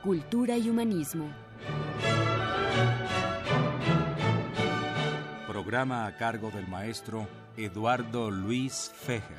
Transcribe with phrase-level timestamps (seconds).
[0.00, 1.26] cultura y humanismo.
[5.46, 9.38] Programa a cargo del maestro Eduardo Luis Fejer.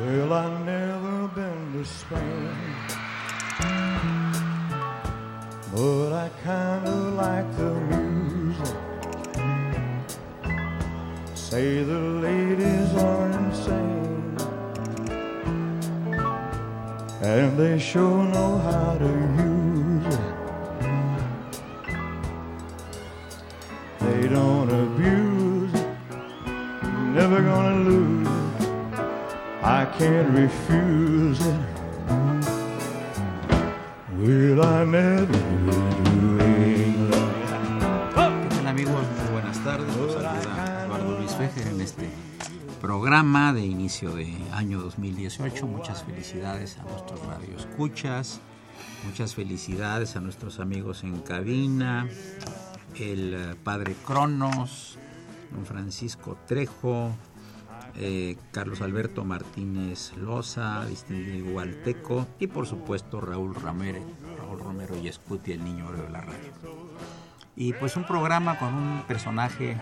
[0.00, 2.69] Well, I've never been to Spain,
[5.72, 8.76] but I kind of like the music.
[11.34, 14.36] Say the ladies are insane,
[17.22, 19.10] and they sure know how to
[19.46, 20.20] use it.
[24.00, 25.88] They don't abuse it,
[27.14, 28.72] never gonna lose it.
[29.62, 31.69] I can't refuse it.
[44.08, 45.66] De año 2018.
[45.66, 48.40] Muchas felicidades a nuestros radioescuchas.
[49.04, 52.08] Muchas felicidades a nuestros amigos en cabina.
[52.98, 54.98] El eh, padre Cronos,
[55.52, 57.10] don Francisco Trejo,
[57.96, 64.02] eh, Carlos Alberto Martínez Loza, distinguido gualteco, y por supuesto Raúl Ramírez,
[64.38, 66.52] Raúl Romero y Escuti, el niño de la radio.
[67.54, 69.76] Y pues un programa con un personaje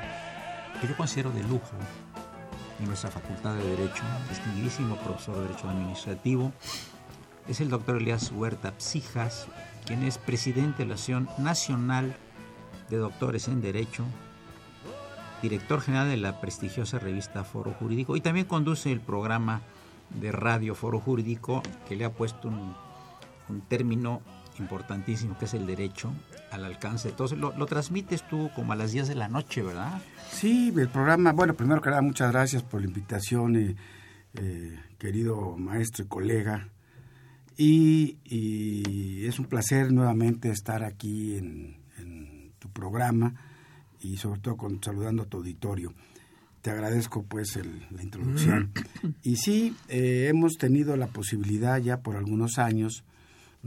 [0.80, 1.76] que yo considero de lujo
[2.78, 6.52] en nuestra Facultad de Derecho, distinguidísimo profesor de Derecho Administrativo,
[7.48, 9.46] es el doctor Elías Huerta Psijas,
[9.86, 12.16] quien es presidente de la Asociación Nacional
[12.90, 14.04] de Doctores en Derecho,
[15.42, 19.62] director general de la prestigiosa revista Foro Jurídico y también conduce el programa
[20.10, 22.74] de radio Foro Jurídico que le ha puesto un,
[23.48, 24.20] un término
[24.60, 26.12] importantísimo que es el derecho
[26.50, 27.32] al alcance de todos.
[27.32, 30.00] Lo, lo, transmites tú como a las 10 de la noche, ¿verdad?
[30.30, 33.76] Sí, el programa, bueno, primero que nada, muchas gracias por la invitación, eh,
[34.34, 36.68] eh, querido maestro y colega.
[37.56, 43.34] Y, y, es un placer nuevamente estar aquí en, en tu programa
[44.00, 45.92] y sobre todo con, saludando a tu auditorio.
[46.62, 48.72] Te agradezco pues el, la introducción.
[49.22, 53.04] Y sí, eh, hemos tenido la posibilidad ya por algunos años,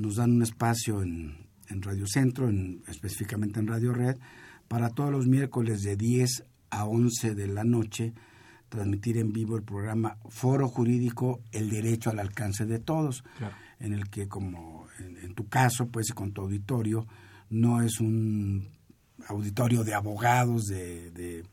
[0.01, 4.17] nos dan un espacio en, en Radio Centro, en, específicamente en Radio Red,
[4.67, 8.13] para todos los miércoles de 10 a 11 de la noche,
[8.69, 13.55] transmitir en vivo el programa Foro Jurídico, el derecho al alcance de todos, claro.
[13.79, 17.05] en el que como en, en tu caso, pues con tu auditorio,
[17.49, 18.69] no es un
[19.27, 21.43] auditorio de abogados, de, de,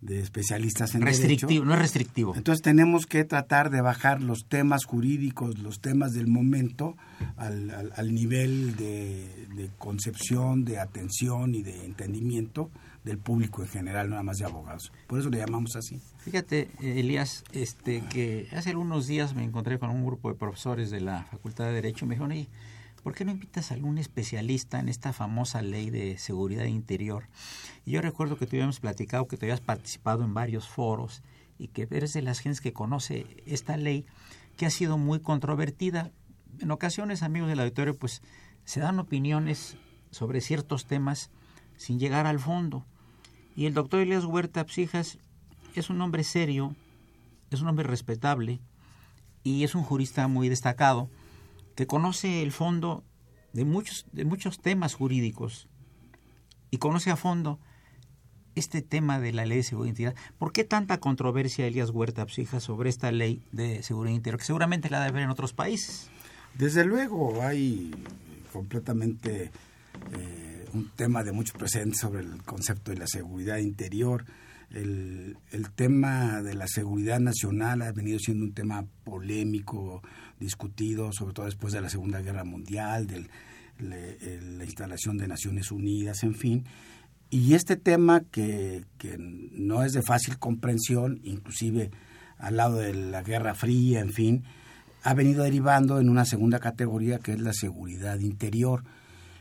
[0.00, 1.64] de especialistas en restrictivo, derecho.
[1.64, 2.34] No es restrictivo.
[2.36, 6.96] Entonces tenemos que tratar de bajar los temas jurídicos, los temas del momento,
[7.36, 12.70] al, al, al nivel de, de, concepción, de atención y de entendimiento
[13.04, 14.92] del público en general, nada más de abogados.
[15.06, 16.00] Por eso le llamamos así.
[16.18, 21.00] Fíjate, Elías, este, que hace algunos días me encontré con un grupo de profesores de
[21.00, 22.32] la Facultad de Derecho y me dijeron,
[23.06, 27.28] ¿por qué no invitas a algún especialista en esta famosa ley de seguridad interior?
[27.84, 31.22] Y yo recuerdo que tú habíamos platicado que tú habías participado en varios foros
[31.56, 34.06] y que eres de las gentes que conoce esta ley
[34.56, 36.10] que ha sido muy controvertida.
[36.58, 38.22] En ocasiones, amigos del auditorio, pues
[38.64, 39.76] se dan opiniones
[40.10, 41.30] sobre ciertos temas
[41.76, 42.84] sin llegar al fondo.
[43.54, 45.18] Y el doctor Elias Huerta Psijas
[45.76, 46.74] es un hombre serio,
[47.52, 48.58] es un hombre respetable
[49.44, 51.08] y es un jurista muy destacado
[51.76, 53.04] que conoce el fondo
[53.52, 55.68] de muchos, de muchos temas jurídicos
[56.70, 57.60] y conoce a fondo
[58.56, 60.14] este tema de la ley de seguridad interior.
[60.38, 64.90] ¿Por qué tanta controversia, Elías Huerta Psija, sobre esta ley de seguridad interior, que seguramente
[64.90, 66.08] la debe haber en otros países?
[66.54, 67.94] Desde luego hay
[68.52, 69.50] completamente
[70.12, 74.24] eh, un tema de mucho presente sobre el concepto de la seguridad interior.
[74.70, 80.02] El, el, tema de la seguridad nacional ha venido siendo un tema polémico,
[80.40, 83.28] discutido, sobre todo después de la Segunda Guerra Mundial, de
[83.78, 86.64] la instalación de Naciones Unidas, en fin.
[87.30, 91.90] Y este tema que, que, no es de fácil comprensión, inclusive
[92.38, 94.44] al lado de la Guerra Fría, en fin,
[95.02, 98.84] ha venido derivando en una segunda categoría que es la seguridad interior.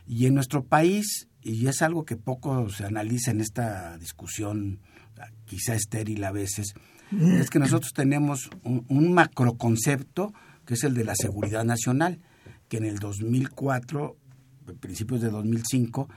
[0.08, 4.80] Y en nuestro país, y es algo que poco se analiza en esta discusión,
[5.46, 6.74] quizá estéril a veces,
[7.12, 10.34] es que nosotros tenemos un, un macroconcepto
[10.66, 12.20] que es el de la seguridad nacional,
[12.68, 14.18] que en el 2004,
[14.80, 16.10] principios de 2005,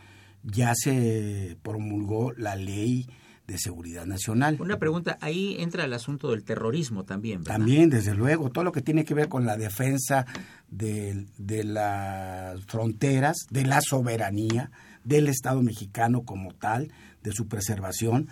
[0.42, 3.06] ya se promulgó la ley
[3.46, 4.58] de seguridad nacional.
[4.60, 7.40] Una pregunta, ahí entra el asunto del terrorismo también.
[7.40, 7.56] ¿verdad?
[7.56, 10.26] También, desde luego, todo lo que tiene que ver con la defensa
[10.68, 14.70] de, de las fronteras, de la soberanía
[15.02, 16.92] del Estado mexicano como tal,
[17.22, 18.28] de su preservación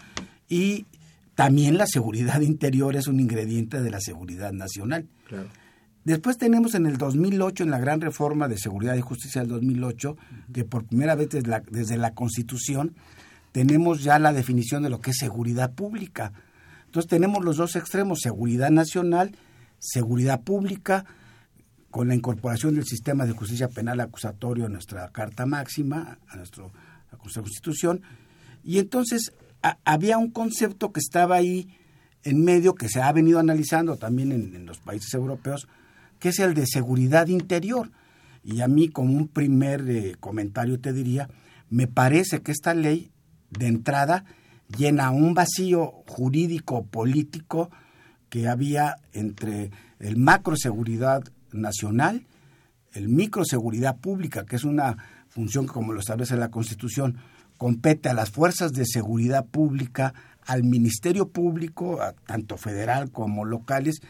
[0.49, 0.87] y
[1.35, 5.07] también la seguridad interior es un ingrediente de la seguridad nacional.
[5.29, 5.49] Claro.
[6.05, 10.17] Después tenemos en el 2008, en la gran reforma de seguridad y justicia del 2008,
[10.53, 12.95] que por primera vez desde la, desde la Constitución
[13.51, 16.33] tenemos ya la definición de lo que es seguridad pública.
[16.85, 19.37] Entonces tenemos los dos extremos, seguridad nacional,
[19.81, 21.05] seguridad pública,
[21.91, 26.67] con la incorporación del sistema de justicia penal acusatorio a nuestra Carta Máxima, a nuestra
[27.19, 28.03] Constitución,
[28.63, 29.33] y entonces
[29.85, 31.69] había un concepto que estaba ahí
[32.23, 35.69] en medio, que se ha venido analizando también en, los países europeos,
[36.19, 37.91] que es el de seguridad interior.
[38.43, 41.29] Y a mí, como un primer eh, comentario, te diría,
[41.71, 43.11] me parece que esta ley,
[43.51, 44.25] de entrada,
[44.77, 47.71] llena un vacío jurídico político
[48.29, 49.71] que había entre
[50.01, 51.23] el macro seguridad
[51.53, 52.27] nacional,
[52.93, 54.97] el microseguridad pública, que es una
[55.29, 57.19] función que, como lo establece la Constitución,
[57.57, 60.15] compete a las fuerzas de seguridad pública,
[60.45, 64.01] al Ministerio Público, tanto federal como locales,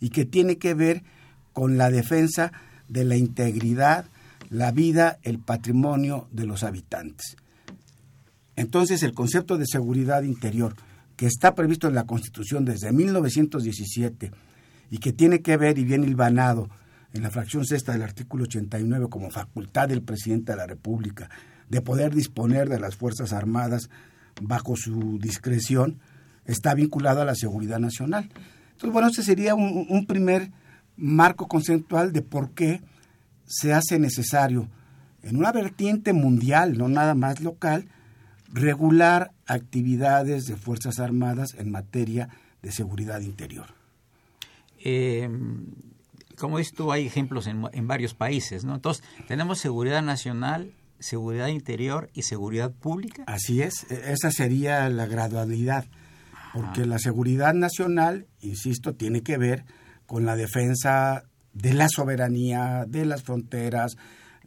[0.00, 1.02] y que tiene que ver
[1.52, 2.52] con la defensa
[2.88, 4.06] de la integridad,
[4.48, 7.36] la vida, el patrimonio de los habitantes.
[8.56, 10.74] Entonces, el concepto de seguridad interior,
[11.16, 14.30] que está previsto en la Constitución desde 1917
[14.90, 16.68] y que tiene que ver y viene hilvanado
[17.12, 21.28] en la fracción sexta del artículo 89 como facultad del presidente de la República
[21.72, 23.88] de poder disponer de las Fuerzas Armadas
[24.42, 26.00] bajo su discreción,
[26.44, 28.28] está vinculado a la seguridad nacional.
[28.72, 30.50] Entonces, bueno, este sería un, primer
[30.98, 32.82] marco conceptual de por qué
[33.46, 34.68] se hace necesario,
[35.22, 37.88] en una vertiente mundial, no nada más local,
[38.52, 42.28] regular actividades de Fuerzas Armadas en materia
[42.60, 43.68] de seguridad interior.
[44.84, 45.26] Eh,
[46.36, 48.74] como tú, hay ejemplos en, en, varios países, ¿no?
[48.74, 53.24] Entonces, tenemos seguridad nacional, seguridad interior y seguridad pública.
[53.26, 55.86] Así es, esa sería la gradualidad,
[56.54, 59.64] porque la seguridad nacional, insisto, tiene que ver
[60.06, 63.96] con la defensa de la soberanía, de las fronteras,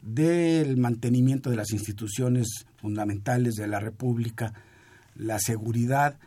[0.02, 4.54] del mantenimiento de las instituciones fundamentales de la República,
[5.16, 6.20] la seguridad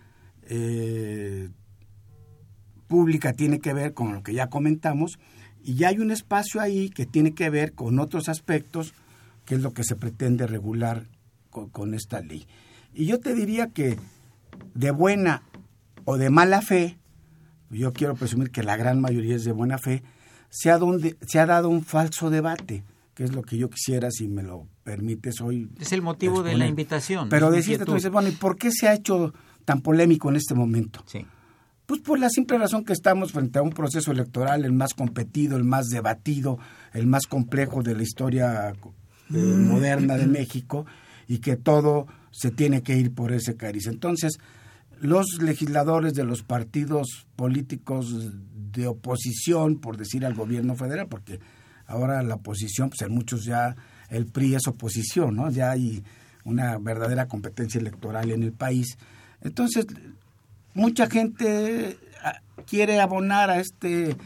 [0.43, 1.51] eh,
[2.89, 5.19] pública tiene que ver con lo que ya comentamos,
[5.63, 8.95] y ya hay un espacio ahí que tiene que ver con otros aspectos,
[9.49, 11.07] que es lo que se pretende regular
[11.49, 12.47] con, con esta ley.
[12.93, 13.99] Y yo te diría que
[14.75, 15.43] de buena
[16.05, 16.99] o de mala fe,
[17.71, 20.03] yo quiero presumir que la gran mayoría es de buena fe,
[20.51, 22.85] se ha, donde, se ha dado un falso debate,
[23.15, 25.71] que es lo que yo quisiera, si me lo permites hoy.
[25.81, 26.53] Es el motivo exponer.
[26.53, 27.31] de la invitación.
[27.31, 29.33] Pero decirte, tú dices, bueno, ¿y por qué se ha hecho
[29.65, 31.03] tan polémico en este momento?
[31.07, 31.25] Sí.
[31.87, 35.57] Pues por la simple razón que estamos frente a un proceso electoral el más competido,
[35.57, 36.59] el más debatido,
[36.93, 38.75] el más complejo de la historia
[39.35, 40.87] eh, moderna de México
[41.27, 43.87] y que todo se tiene que ir por ese cariz.
[43.87, 44.39] Entonces,
[45.01, 48.33] los legisladores de los partidos políticos
[48.73, 51.41] de oposición, por decir al gobierno federal, porque
[51.87, 53.77] ahora la oposición, pues en muchos ya
[54.09, 55.51] el PRI es oposición, ¿no?
[55.51, 56.03] Ya hay
[56.45, 58.99] una verdadera competencia electoral en el país.
[59.43, 59.87] Entonces,
[60.75, 64.17] mucha gente ah, quiere abonar a este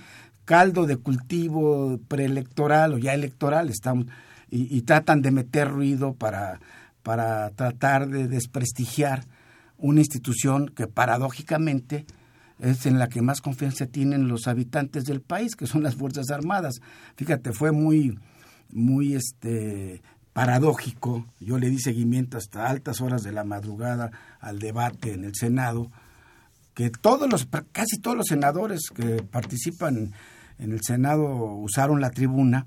[0.44, 4.06] caldo de cultivo preelectoral o ya electoral, estamos,
[4.54, 6.61] y, tratan de meter ruido para,
[7.02, 9.25] para tratar de desprestigiar
[9.78, 12.04] una institución que paradójicamente
[12.59, 16.30] es en la que más confianza tienen los habitantes del país, que son las Fuerzas
[16.30, 16.82] Armadas.
[17.16, 18.18] Fíjate, fue muy,
[18.71, 20.02] muy este,
[20.35, 21.26] paradójico.
[21.40, 25.90] Yo le di seguimiento hasta altas horas de la madrugada al debate en el Senado,
[26.75, 30.12] que todos los, casi todos los senadores que participan
[30.59, 32.66] en el Senado usaron la tribuna,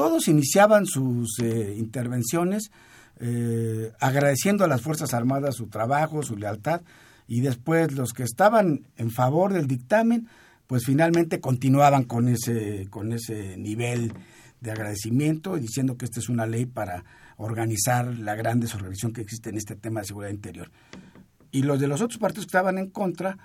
[0.00, 2.70] todos iniciaban sus eh, intervenciones
[3.18, 6.80] eh, agradeciendo a las Fuerzas Armadas su trabajo, su lealtad,
[7.28, 10.26] y después los que estaban en favor del dictamen,
[10.66, 14.14] pues finalmente continuaban con ese, con ese nivel
[14.62, 17.04] de agradecimiento, diciendo que esta es una ley para
[17.36, 20.70] organizar la gran desorganización que existe en este tema de seguridad interior.
[21.50, 23.36] Y los de los otros partidos que estaban en contra,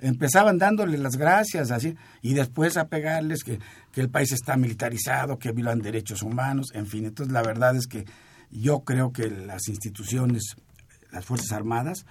[0.00, 3.58] empezaban dándole las gracias así y después a pegarles que,
[3.92, 7.06] que el país está militarizado, que violan derechos humanos, en fin.
[7.06, 8.04] Entonces la verdad es que
[8.50, 10.56] Yo creo que las instituciones,
[11.12, 12.04] las Fuerzas Armadas,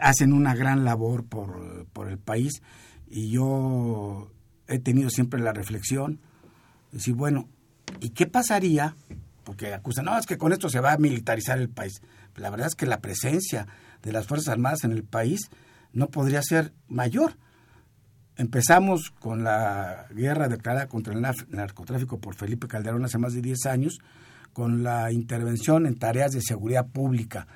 [0.00, 2.62] hacen una gran labor por, por el país
[3.08, 4.30] y yo
[4.66, 6.20] he tenido siempre la reflexión,
[6.92, 7.48] decir, bueno,
[8.00, 8.94] ¿y qué pasaría?
[9.44, 12.02] Porque acusan, no, es que con esto se va a militarizar el país.
[12.36, 13.66] La verdad es que la presencia
[14.02, 15.50] de las Fuerzas Armadas en el país
[15.92, 17.36] no podría ser mayor.
[18.36, 23.66] Empezamos con la guerra declarada contra el narcotráfico por Felipe Calderón hace más de 10
[23.66, 23.98] años,
[24.52, 27.46] con la intervención en tareas de seguridad pública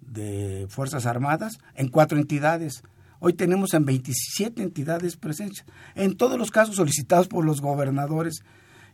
[0.00, 2.82] de Fuerzas Armadas en cuatro entidades.
[3.18, 8.42] Hoy tenemos en 27 entidades presencia, en todos los casos solicitados por los gobernadores.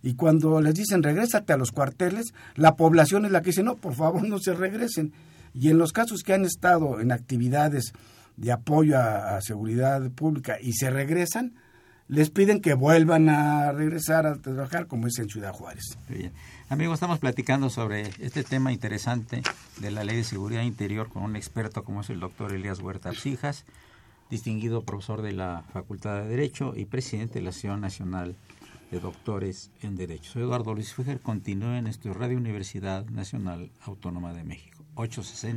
[0.03, 3.77] Y cuando les dicen regrésate a los cuarteles, la población es la que dice no,
[3.77, 5.13] por favor no se regresen.
[5.55, 7.93] Y en los casos que han estado en actividades
[8.37, 11.55] de apoyo a, seguridad pública y se regresan,
[12.09, 15.99] les piden que vuelvan a regresar a trabajar como es en Ciudad Juárez.
[16.09, 16.33] Bien.
[16.69, 19.43] Amigos, estamos platicando sobre este tema interesante
[19.81, 23.13] de la Ley de Seguridad Interior con un experto como es el doctor Elías Huerta
[23.13, 23.65] Psijas,
[24.31, 28.37] distinguido profesor de la Facultad de Derecho y presidente de la Asociación Nacional
[28.91, 30.33] de Doctores en Derecho.
[30.33, 35.57] Soy Eduardo Luis Fejer, continúe en nuestra Radio Universidad Nacional Autónoma de México, 860.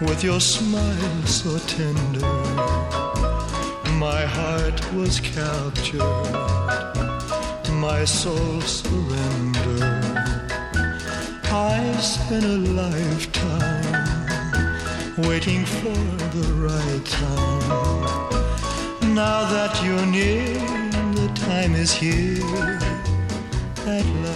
[0.00, 2.26] With your smile so tender.
[3.98, 6.00] My heart was captured,
[7.86, 9.82] my soul surrendered.
[11.50, 14.06] I spent a lifetime
[15.28, 15.98] waiting for
[16.36, 17.68] the right time.
[19.14, 20.54] Now that you're near,
[21.20, 22.78] the time is here
[23.86, 24.35] at last.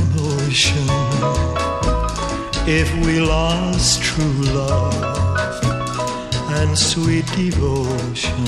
[2.67, 5.63] If we lost true love
[6.59, 8.45] and sweet devotion.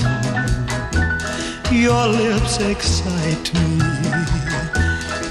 [1.72, 3.78] Your lips excite me,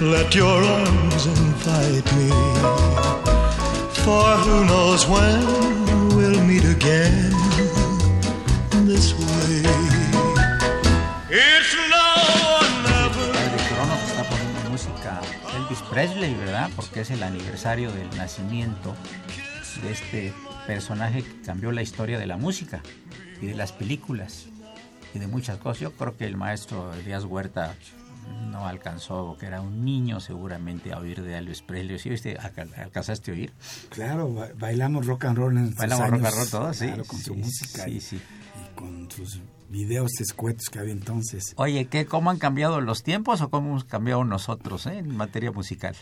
[0.02, 2.30] let your arms invite me.
[4.04, 5.46] For who knows when
[6.16, 7.34] we'll meet again
[8.88, 9.33] this.
[15.94, 16.72] Presley, ¿verdad?
[16.76, 18.96] Porque es el aniversario del nacimiento
[19.84, 20.34] de este
[20.66, 22.82] personaje que cambió la historia de la música
[23.40, 24.48] y de las películas
[25.14, 25.82] y de muchas cosas.
[25.82, 27.76] Yo creo que el maestro Elías Huerta
[28.50, 32.00] no alcanzó, que era un niño seguramente, a oír de Elvis Presley.
[32.00, 32.40] ¿Sí viste?
[32.40, 33.54] ¿Alcanzaste a oír?
[33.90, 36.88] Claro, bailamos rock and roll en Bailamos rock and roll todos, sí.
[36.88, 37.86] Claro, con su música.
[37.86, 38.16] Sí, sí.
[38.16, 39.40] Y con sus
[39.74, 41.54] videos escuetos que había entonces.
[41.58, 45.52] Oye, ¿qué, ¿cómo han cambiado los tiempos o cómo hemos cambiado nosotros eh, en materia
[45.52, 45.96] musical?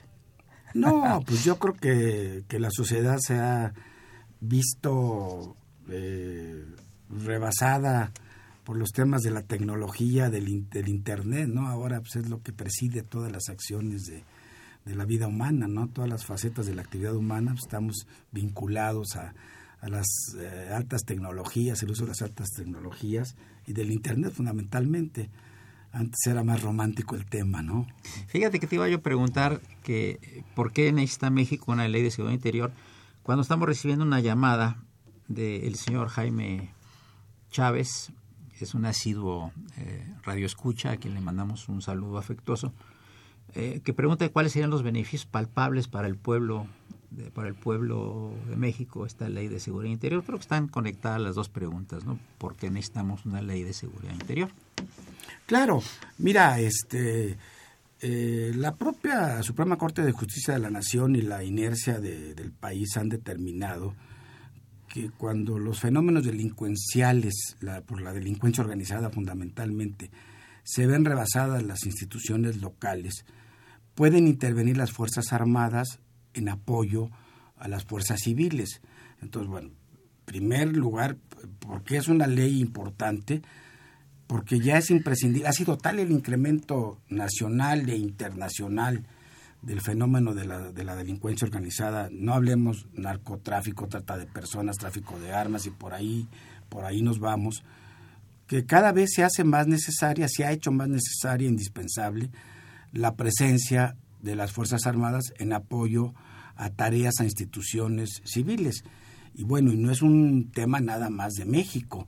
[0.74, 3.74] No, pues yo creo que, que la sociedad se ha
[4.42, 5.56] visto
[5.90, 6.66] eh,
[7.10, 8.12] rebasada
[8.66, 11.70] por los temas de la tecnología, del, del Internet, ¿no?
[11.70, 14.24] Ahora pues, es lo que preside todas las acciones de,
[14.86, 15.88] de la vida humana, ¿no?
[15.88, 19.34] Todas las facetas de la actividad humana pues, estamos vinculados a,
[19.82, 20.08] a las
[20.38, 23.36] eh, altas tecnologías, el uso de las altas tecnologías
[23.66, 25.30] y del Internet fundamentalmente.
[25.92, 27.86] Antes era más romántico el tema, ¿no?
[28.28, 32.12] Fíjate que te iba yo a preguntar que por qué necesita México una ley de
[32.12, 32.72] seguridad interior
[33.24, 34.78] cuando estamos recibiendo una llamada
[35.28, 36.74] del señor Jaime
[37.52, 38.12] Chávez,
[38.60, 42.74] es un asiduo eh, radio escucha, a quien le mandamos un saludo afectuoso,
[43.54, 46.68] eh, que pregunta cuáles serían los beneficios palpables para el pueblo
[47.34, 50.24] para el pueblo de México esta ley de seguridad interior.
[50.24, 52.20] Creo que están conectadas las dos preguntas, ¿no?
[52.38, 54.50] ¿Por qué necesitamos una ley de seguridad interior?
[55.46, 55.82] Claro,
[56.18, 57.38] mira, este,
[58.00, 62.96] eh, la propia Suprema Corte de Justicia de la Nación y la inercia del país
[62.98, 63.94] han determinado
[64.88, 70.12] que cuando los fenómenos delincuenciales, por la delincuencia organizada fundamentalmente,
[70.64, 73.26] se ven rebasadas las instituciones locales,
[73.96, 76.00] pueden intervenir las Fuerzas Armadas
[76.34, 77.10] en apoyo
[77.58, 78.82] a las fuerzas civiles.
[79.22, 79.76] Entonces, bueno, en
[80.26, 81.18] primer lugar,
[81.60, 83.42] porque es una ley importante,
[84.28, 89.06] porque ya es imprescindible, ha sido tal el incremento nacional e internacional
[89.62, 95.20] del fenómeno de la, de la delincuencia organizada, no hablemos narcotráfico, trata de personas, tráfico
[95.20, 96.28] de armas y por ahí,
[96.70, 97.64] por ahí nos vamos,
[98.48, 102.32] que cada vez se hace más necesaria, se ha hecho más necesaria, indispensable,
[102.92, 106.14] la presencia de las Fuerzas Armadas en apoyo
[106.56, 108.84] a tareas a instituciones civiles.
[109.34, 112.08] Y bueno, y no es un tema nada más de México.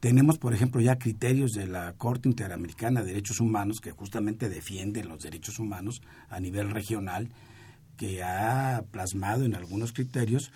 [0.00, 5.08] Tenemos, por ejemplo, ya criterios de la Corte Interamericana de Derechos Humanos que justamente defienden
[5.08, 7.30] los derechos humanos a nivel regional,
[7.96, 10.52] que ha plasmado en algunos criterios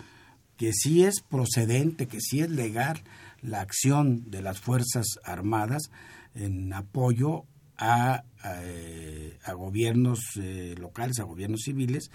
[0.57, 3.01] que sí es procedente, que sí es legal
[3.41, 5.89] la acción de las Fuerzas Armadas
[6.35, 7.45] en apoyo
[7.81, 12.11] a, eh, gobiernos eh, locales, a gobiernos civiles,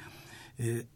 [0.59, 0.87] eh,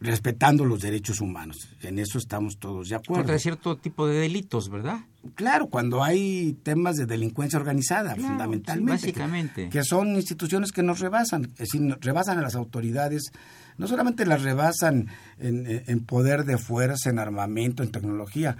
[0.00, 1.68] respetando los derechos humanos.
[1.82, 3.22] En eso estamos todos de acuerdo.
[3.22, 5.00] Contra cierto tipo de delitos, ¿verdad?
[5.34, 8.92] Claro, cuando hay temas de delincuencia organizada, fundamentalmente.
[8.92, 9.68] básicamente.
[9.68, 13.32] Que, son instituciones que nos rebasan, es decir, rebasan a las autoridades,
[13.76, 15.08] no solamente las rebasan
[15.38, 18.56] en, en poder de fuerza, en armamento, en tecnología,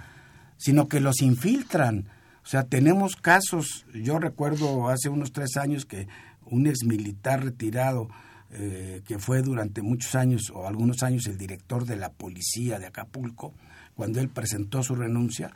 [0.57, 2.09] sino que los infiltran.
[2.49, 6.07] O sea, tenemos casos, yo recuerdo hace unos tres años que
[6.47, 8.09] un ex militar retirado,
[8.49, 12.87] eh, que fue durante muchos años o algunos años el director de la policía de
[12.87, 13.53] Acapulco,
[13.93, 15.51] cuando él presentó su renuncia,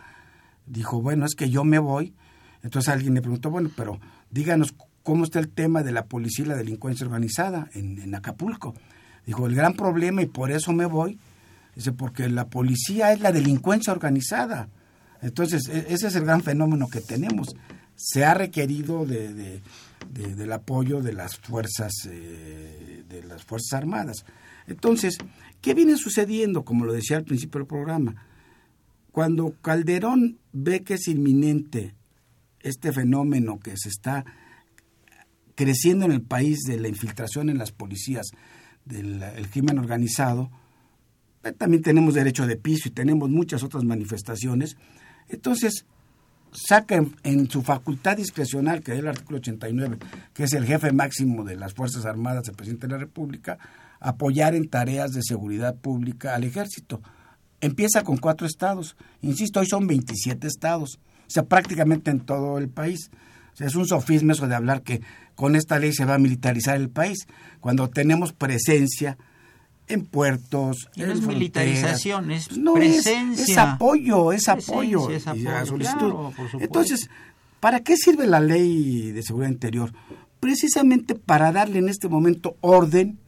[0.67, 2.13] dijo, bueno, es que yo me voy.
[2.62, 6.49] Entonces alguien le preguntó, bueno, pero díganos cómo está el tema de la policía y
[6.49, 8.75] la delincuencia organizada en, en Acapulco.
[9.25, 11.17] Dijo, el gran problema y por eso me voy,
[11.75, 14.69] dice, porque la policía es la delincuencia organizada.
[15.23, 17.55] Entonces, e, ese es el gran fenómeno que tenemos.
[17.95, 19.62] Se ha requerido de,
[20.12, 24.25] del apoyo de las fuerzas eh, de las fuerzas armadas.
[24.67, 25.17] Entonces,
[25.62, 26.63] ¿qué viene sucediendo?
[26.63, 28.27] Como lo decía al principio del programa,
[29.12, 31.95] cuando Calderón ve que es inminente
[32.59, 34.25] este fenómeno que se está
[35.55, 38.31] creciendo en el país de la infiltración en las policías
[38.86, 40.49] del crimen organizado,
[41.43, 44.77] eh, también tenemos derecho de piso y tenemos muchas otras manifestaciones.
[45.29, 45.86] Entonces,
[46.53, 49.97] saca en, su facultad discrecional, que es el artículo 89,
[50.33, 53.57] que es el jefe máximo de las Fuerzas Armadas del presidente de la República,
[53.99, 57.01] apoyar en tareas de seguridad pública al ejército.
[57.62, 58.97] Empieza con cuatro estados.
[59.21, 63.09] Insisto, hoy son 27 estados, o sea, prácticamente en todo el país.
[63.53, 65.01] O sea, es un sofisma eso de hablar que
[65.36, 67.27] con esta ley se va a militarizar el país,
[67.59, 69.17] cuando tenemos presencia
[69.88, 73.54] en puertos, en es militarización, es pues presencia.
[73.54, 75.10] Es, apoyo, es apoyo.
[76.60, 77.10] Entonces,
[77.60, 79.93] ¿para qué sirve la ley de seguridad interior?
[80.39, 83.19] Precisamente para darle en este momento orden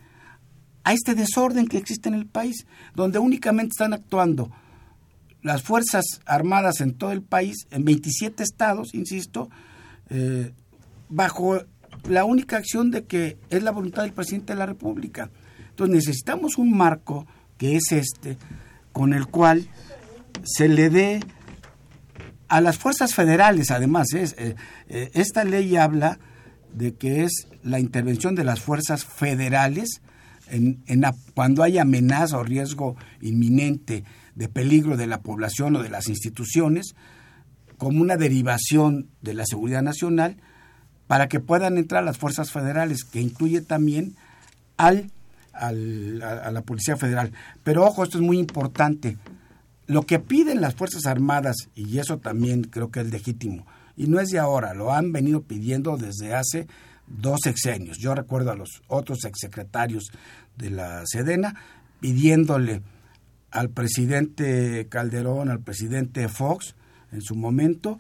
[0.84, 4.52] a este desorden que existe en el país, donde únicamente están actuando
[5.42, 9.50] las Fuerzas Armadas en todo el país, en 27 estados, insisto,
[10.10, 10.54] eh,
[11.10, 11.62] bajo
[12.10, 15.30] la única acción de que es la voluntad del presidente de la República.
[15.76, 18.38] Entonces necesitamos un marco que es este,
[18.94, 19.68] con el cual
[20.46, 21.20] se le dé
[22.48, 24.56] a las fuerzas federales, además, es, eh,
[24.88, 26.18] eh, esta ley habla
[26.74, 30.02] de que es la intervención de las fuerzas federales
[30.48, 30.82] en,
[31.34, 36.96] cuando hay amenaza o riesgo inminente de peligro de la población o de las instituciones,
[37.78, 40.38] como una derivación de la seguridad nacional,
[41.08, 44.16] para que puedan entrar las fuerzas federales, que incluye también
[44.78, 45.12] al
[45.56, 47.32] a, la Policía Federal.
[47.64, 49.18] Pero ojo, esto es muy importante.
[49.88, 53.66] Lo que piden las Fuerzas Armadas, y eso también creo que es legítimo,
[53.96, 56.68] y no es de ahora, lo han venido pidiendo desde hace
[57.08, 57.98] dos sexenios.
[58.00, 60.12] Yo recuerdo a los otros exsecretarios
[60.58, 61.56] de la Sedena
[62.00, 62.82] pidiéndole
[63.52, 66.76] al presidente Calderón, al presidente Fox,
[67.12, 68.00] en su momento,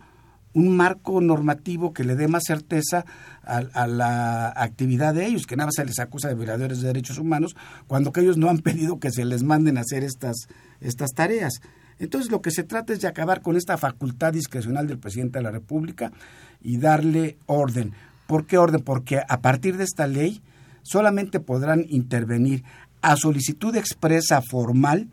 [0.55, 3.05] un marco normativo que le dé más certeza
[3.43, 7.19] a, la actividad de ellos, que nada más se les acusa de violadores de derechos
[7.19, 7.55] humanos,
[7.87, 10.47] cuando que ellos no han pedido que se les manden a hacer estas,
[10.79, 11.59] estas tareas.
[11.99, 15.43] Entonces lo que se trata es de acabar con esta facultad discrecional del presidente de
[15.43, 16.13] la República
[16.61, 17.93] y darle orden.
[18.25, 18.81] ¿Por qué orden?
[18.81, 20.41] Porque a partir de esta ley
[20.83, 22.63] solamente podrán intervenir
[23.01, 25.09] a solicitud expresa formal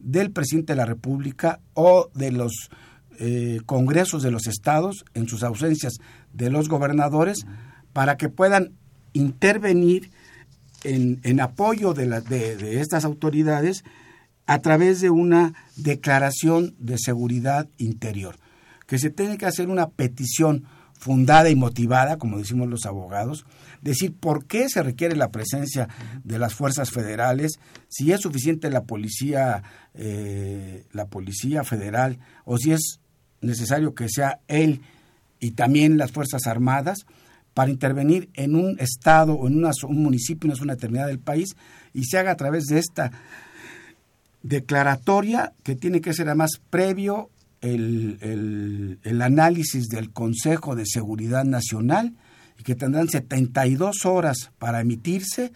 [0.00, 2.70] del presidente de la República o de los
[3.22, 5.98] eh, congresos de los estados, en sus ausencias
[6.32, 7.44] de los gobernadores,
[7.92, 8.72] para que puedan
[9.12, 10.10] intervenir
[10.84, 13.84] en, apoyo de estas autoridades
[14.46, 18.36] a través de una declaración de seguridad interior,
[18.86, 20.64] que se tiene que hacer una petición
[20.98, 23.46] fundada y motivada, como decimos los abogados,
[23.80, 25.88] decir por qué se requiere la presencia
[26.24, 29.62] de las fuerzas federales, si es suficiente la policía,
[29.94, 33.00] eh, la policía federal, o si es
[33.40, 34.82] necesario que sea él
[35.38, 37.06] y también las fuerzas armadas
[37.54, 41.56] para intervenir en un estado o en una, un municipio, en una determinada del país,
[41.92, 43.10] y se haga a través de esta
[44.42, 51.44] declaratoria que tiene que ser además previo el, el, el, análisis del Consejo de Seguridad
[51.44, 52.14] Nacional
[52.58, 55.52] y que tendrán 72 horas para emitirse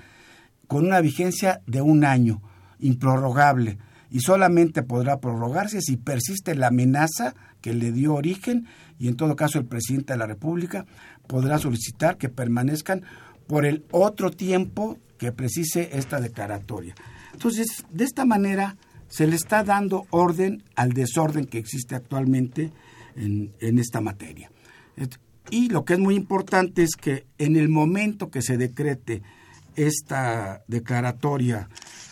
[0.66, 2.42] con una vigencia de un año,
[2.78, 3.78] improrrogable,
[4.14, 9.34] y solamente podrá prorrogarse si persiste la amenaza que le dio origen y en todo
[9.34, 10.86] caso el presidente de la República
[11.26, 13.02] podrá solicitar que permanezcan
[13.48, 16.94] por el otro tiempo que precise esta declaratoria.
[17.32, 18.76] Entonces, de esta manera
[19.08, 22.70] se le está dando orden al desorden que existe actualmente
[23.16, 24.48] en, en, esta materia.
[25.50, 29.22] Y lo que es muy importante es que en el momento que se decrete
[29.74, 31.68] esta declaratoria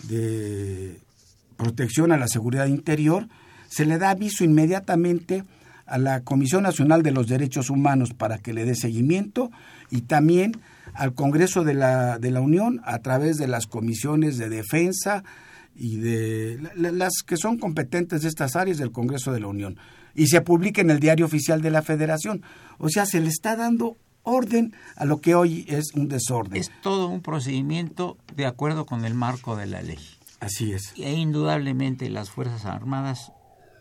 [0.09, 1.01] de
[1.63, 3.29] protección a la seguridad interior,
[3.69, 5.45] se le da aviso inmediatamente
[5.87, 9.51] a la Comisión Nacional de los Derechos Humanos para que le dé seguimiento
[9.89, 10.61] y también
[10.95, 15.23] al Congreso de la, de la Unión a través de las comisiones de defensa
[15.77, 19.79] y de las que son competentes de estas áreas del Congreso de la Unión
[20.15, 22.43] y se publica en el Diario Oficial de la Federación.
[22.79, 26.61] O sea, se le está dando orden a lo que hoy es un desorden.
[26.61, 29.99] Es todo un procedimiento de acuerdo con el marco de la ley.
[30.43, 30.93] Así es.
[30.97, 33.31] E indudablemente las Fuerzas Armadas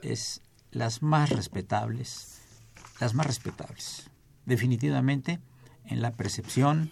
[0.04, 2.40] es las más respetables,
[3.00, 4.12] las más respetables,
[4.46, 5.40] definitivamente
[5.88, 6.92] en la percepción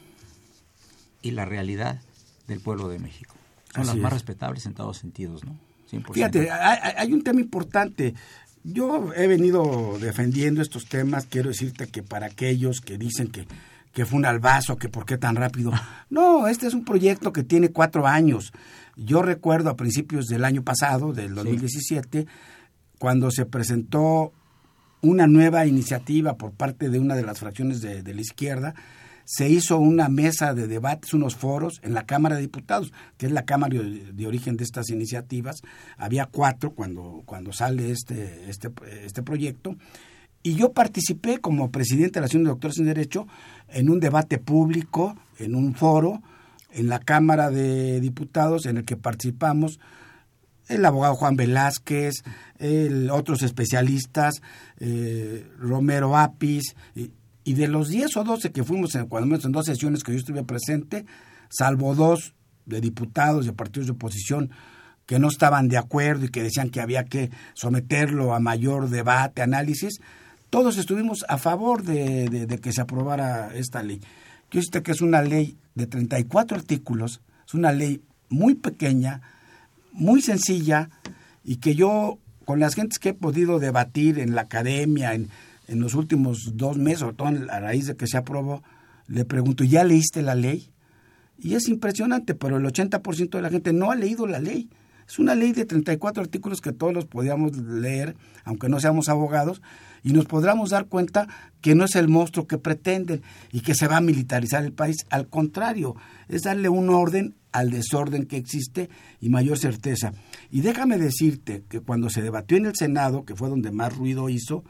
[1.21, 2.01] y la realidad
[2.47, 3.35] del pueblo de México.
[3.75, 4.13] Son Así las más es.
[4.15, 5.55] respetables en todos sentidos, ¿no?
[5.91, 6.13] 100%.
[6.13, 8.15] Fíjate, hay, hay, un tema importante.
[8.63, 11.27] Yo he venido defendiendo estos temas.
[11.27, 13.45] Quiero decirte que para aquellos que dicen que,
[13.93, 15.71] que fue un albazo, que por qué tan rápido.
[16.09, 18.51] No, este es un proyecto que tiene cuatro años.
[18.95, 22.27] Yo recuerdo a principios del año pasado, del 2017, sí.
[22.97, 24.33] cuando se presentó
[25.01, 28.73] una nueva iniciativa por parte de una de las fracciones de, de la izquierda,
[29.31, 33.31] se hizo una mesa de debates, unos foros en la Cámara de Diputados, que es
[33.31, 35.61] la Cámara de, de origen de estas iniciativas.
[35.97, 38.71] Había cuatro cuando, cuando sale este, este,
[39.03, 39.77] este proyecto.
[40.41, 43.27] Y yo participé como presidente de la Asociación de Doctores en Derecho
[43.67, 46.21] en un debate público, en un foro,
[46.71, 49.79] en la Cámara de Diputados, en el que participamos
[50.69, 52.23] el abogado Juan Velázquez,
[52.59, 54.41] el, otros especialistas,
[54.79, 57.11] eh, Romero Apis, y,
[57.53, 60.19] de los 10 o 12 que fuimos en, cuando menos en dos sesiones que yo
[60.19, 61.05] estuve presente,
[61.49, 62.35] salvo dos
[62.67, 64.51] de diputados de partidos de oposición
[65.07, 69.41] que no estaban de acuerdo y que decían que había que someterlo a mayor debate,
[69.41, 69.99] análisis,
[70.49, 74.01] todos estuvimos a favor de, que se aprobara esta ley.
[74.51, 79.21] Yo sé que es una ley de 34 artículos, es una ley muy pequeña,
[79.91, 80.89] muy sencilla
[81.43, 85.29] y que yo, con las gentes que he podido debatir en la academia, en,
[85.67, 88.63] los últimos dos meses, sobre todo a raíz de que se aprobó,
[89.07, 90.71] le pregunto, ¿ya leíste la ley?
[91.37, 94.67] Y es impresionante, pero el 80% de la gente no ha leído la ley.
[95.07, 99.61] Es una ley de 34 artículos que todos los podíamos leer, aunque no seamos abogados,
[100.03, 101.27] y nos podríamos dar cuenta
[101.61, 104.97] que no es el monstruo que pretenden y que se va a militarizar el país.
[105.09, 105.95] Al contrario,
[106.27, 110.13] es darle un orden al desorden que existe y mayor certeza.
[110.51, 114.29] Y déjame decirte que cuando se debatió en el Senado, que fue donde más ruido
[114.29, 114.63] hizo,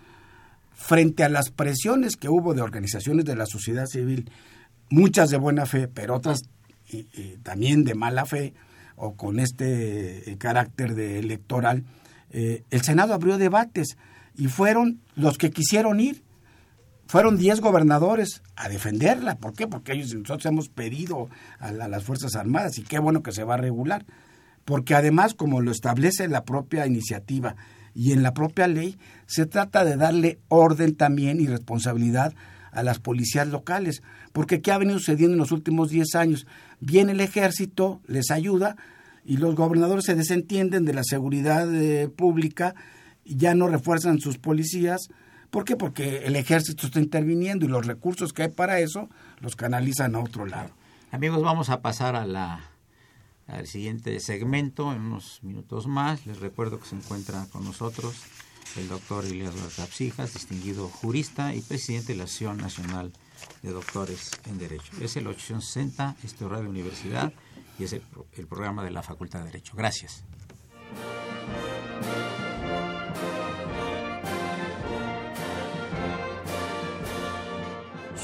[0.74, 4.32] frente a las presiones que hubo de organizaciones de la sociedad civil,
[4.90, 6.42] muchas de buena fe, pero otras
[7.44, 8.54] también de mala fe
[8.96, 11.86] o con este eh, carácter de electoral,
[12.32, 13.98] eh, el Senado abrió debates
[14.36, 16.24] y fueron los que quisieron ir.
[17.08, 19.40] Fueron 10 gobernadores a defenderla.
[19.40, 19.68] ¿Por qué?
[19.68, 23.32] Porque ellos nosotros hemos pedido a, la, a las Fuerzas Armadas y qué bueno que
[23.32, 24.06] se va a regular.
[24.64, 27.56] Porque además, como lo establece la propia iniciativa,
[27.94, 32.34] y en la propia ley se trata de darle orden también y responsabilidad
[32.72, 36.48] a las policías locales, porque ¿qué ha venido sucediendo en los últimos 10 años?
[36.80, 38.78] Viene el ejército, les ayuda
[39.26, 42.76] y los gobernadores se desentienden de la seguridad eh, pública
[43.36, 45.10] ya no refuerzan sus policías.
[45.50, 45.76] ¿Por qué?
[45.76, 50.20] Porque el ejército está interviniendo y los recursos que hay para eso los canalizan a
[50.20, 50.70] otro lado.
[51.12, 52.62] Amigos, vamos a pasar a la
[53.48, 56.26] al siguiente segmento en unos minutos más.
[56.26, 58.16] Les recuerdo que se encuentra con nosotros
[58.78, 63.12] el doctor Ilias Capsijas, distinguido jurista y presidente de la Asociación Nacional
[63.64, 64.92] de Doctores en Derecho.
[65.02, 67.34] Es el 860, este Radio Universidad,
[67.80, 68.02] y es el
[68.48, 69.74] programa de la Facultad de Derecho.
[69.76, 70.24] Gracias.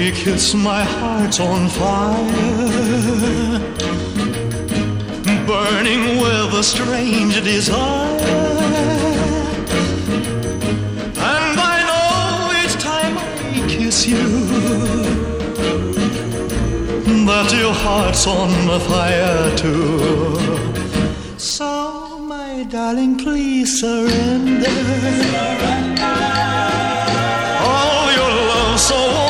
[0.00, 3.58] We kiss, my heart's on fire,
[5.46, 8.18] burning with a strange desire.
[11.32, 14.26] And I know each time I kiss you
[17.26, 18.50] that your heart's on
[18.88, 20.38] fire too.
[21.36, 24.76] So, my darling, please surrender.
[27.68, 29.29] All your love so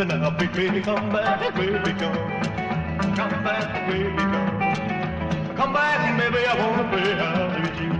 [0.00, 1.10] come back, baby, come,
[3.14, 4.50] come back, baby, come.
[5.56, 6.84] Come back, baby, I wanna
[7.60, 7.92] with you.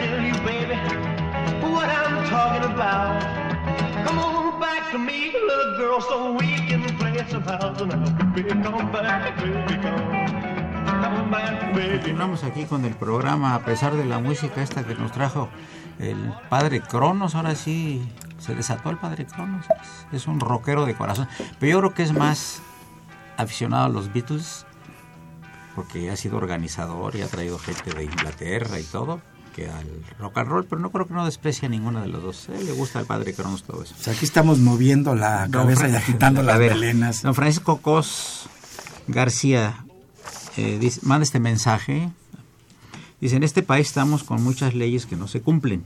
[0.00, 0.76] Tell you, baby,
[1.60, 3.20] what I'm talking about.
[4.06, 7.82] Come on back to me, little girl, so we can play some house.
[8.34, 8.90] Baby, come
[9.82, 10.20] come.
[11.92, 15.50] Continuamos aquí con el programa, a pesar de la música esta que nos trajo
[15.98, 18.02] el padre Cronos, ahora sí
[18.40, 19.66] se desató el padre Cronos,
[20.12, 22.60] es, un rockero de corazón, pero yo creo que es más
[23.36, 24.66] aficionado a los Beatles,
[25.74, 29.20] porque ha sido organizador y ha traído gente de Inglaterra y todo,
[29.54, 29.86] que al
[30.18, 32.48] rock and roll, pero no creo que no desprecia a ninguno de los dos.
[32.48, 33.94] Le gusta al padre Cronos todo eso.
[33.96, 37.22] Pues aquí estamos moviendo la Don cabeza y agitando las ver, melenas.
[37.22, 38.48] Don Francisco Cos
[39.08, 39.84] García
[40.56, 42.10] eh, dice- manda este mensaje.
[43.20, 45.84] Dice, en este país estamos con muchas leyes que no se cumplen.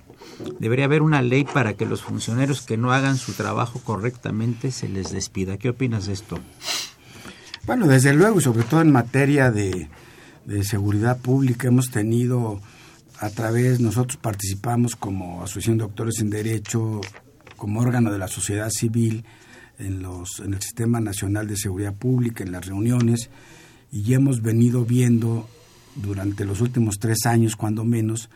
[0.61, 4.89] Debería haber una ley para que los funcionarios que no hagan su trabajo correctamente se
[4.89, 5.59] les despida.
[5.59, 6.39] ¿Qué opinas de esto?
[7.67, 9.89] Bueno, desde luego, y sobre todo en materia de,
[10.45, 12.61] de seguridad pública, hemos tenido
[13.19, 17.01] a través, nosotros participamos como Asociación de Doctores en Derecho,
[17.57, 19.25] como órgano de la sociedad civil
[19.79, 23.31] en, los, en el Sistema Nacional de Seguridad Pública, en las reuniones,
[23.91, 25.49] y hemos venido viendo
[25.97, 28.31] durante los últimos tres años, cuando menos,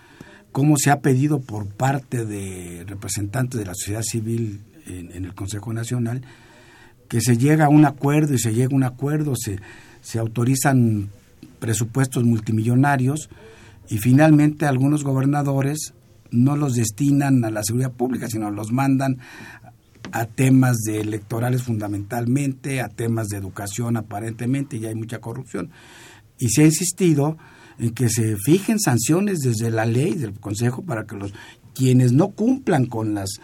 [0.52, 5.34] cómo se ha pedido por parte de representantes de la sociedad civil en, en el
[5.34, 6.22] Consejo Nacional
[7.08, 9.58] que se llega a un acuerdo y se llega a un acuerdo, se,
[10.02, 11.08] se autorizan
[11.58, 13.30] presupuestos multimillonarios
[13.88, 15.94] y finalmente algunos gobernadores
[16.30, 19.18] no los destinan a la seguridad pública, sino los mandan
[20.12, 25.70] a temas de electorales fundamentalmente, a temas de educación aparentemente, y hay mucha corrupción.
[26.38, 27.36] Y se ha insistido
[27.78, 31.32] en que se fijen sanciones desde la ley del Consejo para que los
[31.74, 33.40] quienes no cumplan con las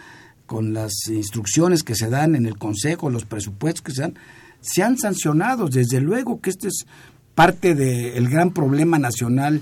[0.47, 4.15] con las instrucciones que se dan en el Consejo, los presupuestos que se dan,
[4.61, 5.71] sean sancionados.
[5.71, 6.87] Desde luego que este es
[7.35, 9.61] parte del gran problema nacional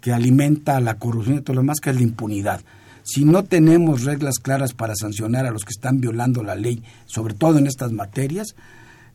[0.00, 2.62] que alimenta la corrupción y todo lo demás, que es la impunidad.
[3.02, 7.34] Si no tenemos reglas claras para sancionar a los que están violando la ley, sobre
[7.34, 8.54] todo en estas materias,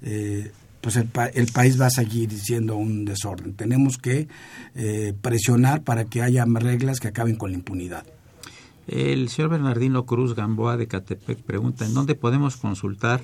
[0.01, 0.51] eh,
[0.85, 3.55] pues el, pa- el país va a seguir siendo un desorden.
[3.55, 4.27] Tenemos que
[4.75, 8.05] eh, presionar para que haya reglas que acaben con la impunidad.
[8.85, 13.19] El señor Bernardino Cruz Gamboa de Catepec pregunta, ¿en dónde podemos consultar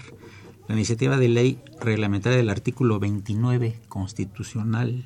[0.68, 5.06] la iniciativa de ley reglamentaria del artículo 29 constitucional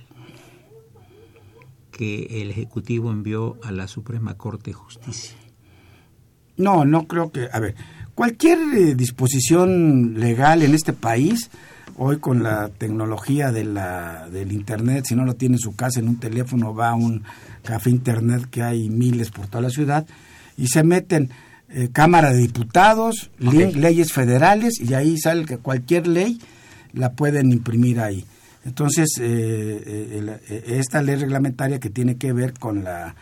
[1.91, 5.35] que el Ejecutivo envió a la Suprema Corte de Justicia?
[6.55, 7.75] No, no creo que, a ver,
[8.15, 11.49] cualquier eh, disposición legal en este país,
[11.97, 15.99] hoy con la tecnología de la, del Internet, si no lo tiene en su casa,
[15.99, 17.23] en un teléfono, va a un
[17.63, 20.05] café Internet que hay miles por toda la ciudad,
[20.57, 21.29] y se meten
[21.69, 26.39] eh, Cámara de Diputados, le- leyes federales, y ahí sale que cualquier ley
[26.93, 28.23] la pueden imprimir ahí.
[28.65, 33.15] Entonces, eh, eh, el- eh, esta ley reglamentaria que tiene que ver con la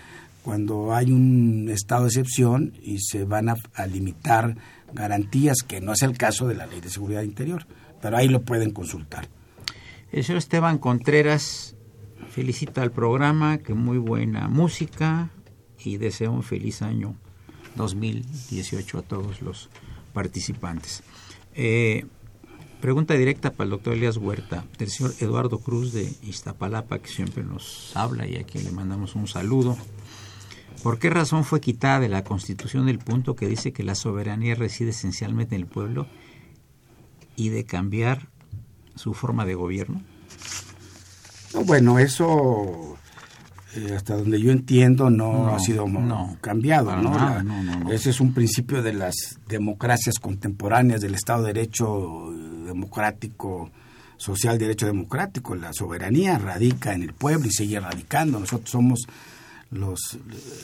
[0.43, 4.57] cuando hay un estado de excepción y se van a, a limitar
[4.93, 7.65] garantías, que no es el caso de la ley de seguridad interior,
[8.03, 9.29] pero ahí lo pueden consultar.
[10.11, 11.77] El señor Esteban Contreras
[12.29, 15.29] felicita al programa, que muy buena música
[15.79, 17.15] y desea un feliz año
[17.75, 19.69] 2018 a todos los
[20.11, 21.01] participantes.
[21.55, 22.05] Eh,
[22.81, 27.41] pregunta directa para el doctor Elias Huerta, del señor Eduardo Cruz de Iztapalapa, que siempre
[27.41, 29.77] nos habla y a quien le mandamos un saludo.
[30.83, 34.55] ¿Por qué razón fue quitada de la Constitución el punto que dice que la soberanía
[34.55, 36.05] reside esencialmente en el pueblo
[37.35, 38.27] y de cambiar
[38.95, 40.01] su forma de gobierno?
[41.53, 42.97] No, bueno, eso
[43.75, 47.11] eh, hasta donde yo entiendo no, No, ha sido no, cambiado, ¿no?
[47.11, 47.93] nada, La-.
[47.93, 52.31] Ese es un principio de las democracias contemporáneas del Estado de Derecho
[52.65, 53.71] democrático,
[54.17, 55.55] social derecho democrático.
[55.55, 58.39] La soberanía radica en el pueblo y sigue radicando.
[58.39, 59.07] Nosotros somos
[59.71, 60.17] los,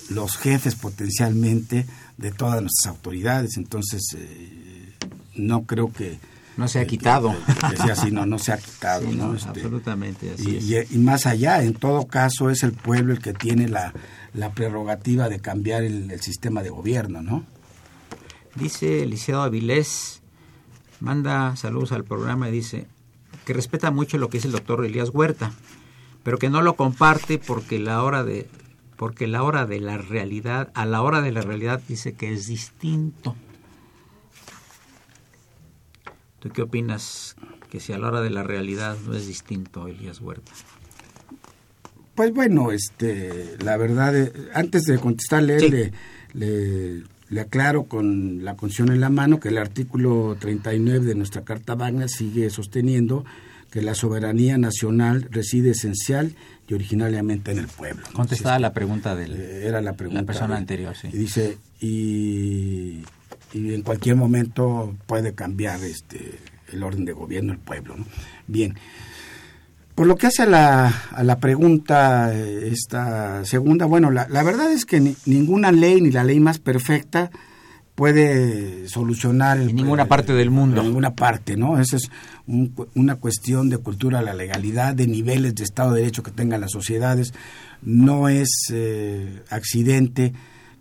[0.10, 1.86] los jefes potencialmente
[2.18, 4.94] de todas nuestras autoridades, entonces eh,
[5.36, 6.20] no creo que
[6.60, 7.34] No se ha quitado.
[7.84, 9.10] sea así, no, no se ha quitado.
[9.10, 9.28] Sí, ¿no?
[9.30, 10.92] no, Este, absolutamente así y, es.
[10.92, 13.94] y- y más allá, en todo caso, es el pueblo el que tiene la,
[14.34, 17.46] la prerrogativa de cambiar el, el sistema de gobierno, ¿no?
[18.56, 20.22] Dice Liceo Avilés,
[21.00, 22.88] manda saludos al programa y dice
[23.46, 25.54] que respeta mucho lo que dice el doctor Elías Huerta,
[26.24, 28.48] pero que no lo comparte porque la hora de
[28.98, 32.48] porque la hora de la realidad, a la hora de la realidad dice que es
[32.48, 33.36] distinto.
[36.40, 37.36] ¿Tú qué opinas
[37.70, 40.52] que si a la hora de la realidad no es distinto, Elías Huerta?
[42.16, 45.70] Pues bueno, este, la verdad, eh, antes de contestarle, Sí.
[45.70, 45.94] le,
[46.34, 51.44] le, le aclaro con la constitución en la mano que el artículo 39 de nuestra
[51.44, 53.24] Carta Magna sigue sosteniendo
[53.72, 56.36] que la soberanía nacional reside esencial
[56.68, 58.04] y originariamente en el pueblo.
[58.32, 60.22] es la pregunta del Eh, era la pregunta.
[60.22, 61.10] la persona de- anterior, sí.
[61.14, 63.04] Y dice, y,
[63.54, 66.40] y en cualquier momento puede cambiar este
[66.72, 67.96] el orden de gobierno del pueblo.
[67.98, 68.06] ¿no?
[68.48, 68.76] Bien.
[69.96, 74.44] Por lo que hace a la, a la pregunta, eh, esta segunda, bueno, la, la
[74.44, 77.32] verdad es que ni- ninguna ley, ni la ley más perfecta,
[77.96, 80.80] puede solucionar el, En ninguna parte del mundo.
[80.80, 81.80] En ninguna parte, ¿no?
[81.82, 82.04] Esa es
[82.48, 86.62] un una cuestión de cultura, la legalidad, de niveles de Estado de Derecho que tengan
[86.62, 87.34] las sociedades.
[87.82, 90.32] No es eh, accidente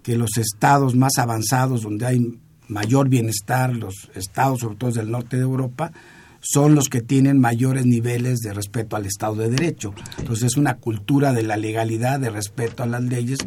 [0.05, 2.39] que los estados más avanzados, donde hay
[2.69, 5.93] mayor bienestar, los estados, sobre todo del norte de Europa,
[6.41, 9.93] son los que tienen mayores niveles de respeto al Estado de Derecho.
[10.19, 13.39] Entonces es una cultura de la legalidad, de respeto a las leyes.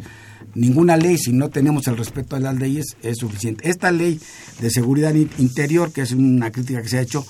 [0.54, 3.70] Ninguna ley, si no tenemos el respeto a las leyes, es suficiente.
[3.70, 4.20] Esta ley
[4.60, 7.24] de seguridad in- interior, que es una crítica que se ha hecho,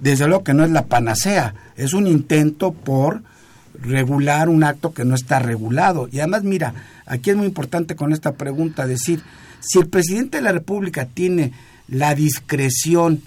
[0.00, 3.22] desde luego que no es la panacea, es un intento por
[3.80, 6.08] regular un acto que no está regulado.
[6.12, 6.74] Y además, mira,
[7.06, 9.22] aquí es muy importante con esta pregunta decir,
[9.60, 11.52] si el presidente de la República tiene
[11.88, 13.22] la discreción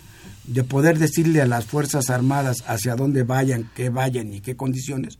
[0.46, 5.18] de poder decirle a las Fuerzas Armadas hacia dónde vayan, qué vayan y qué condiciones,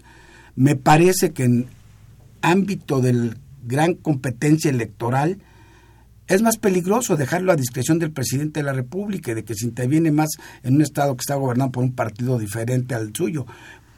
[0.56, 1.68] me parece que en
[2.42, 5.40] ámbito del gran competencia electoral,
[6.28, 9.66] es más peligroso dejarlo a discreción del presidente de la República y de que se
[9.66, 10.30] interviene más
[10.64, 13.46] en un Estado que está gobernado por un partido diferente al suyo.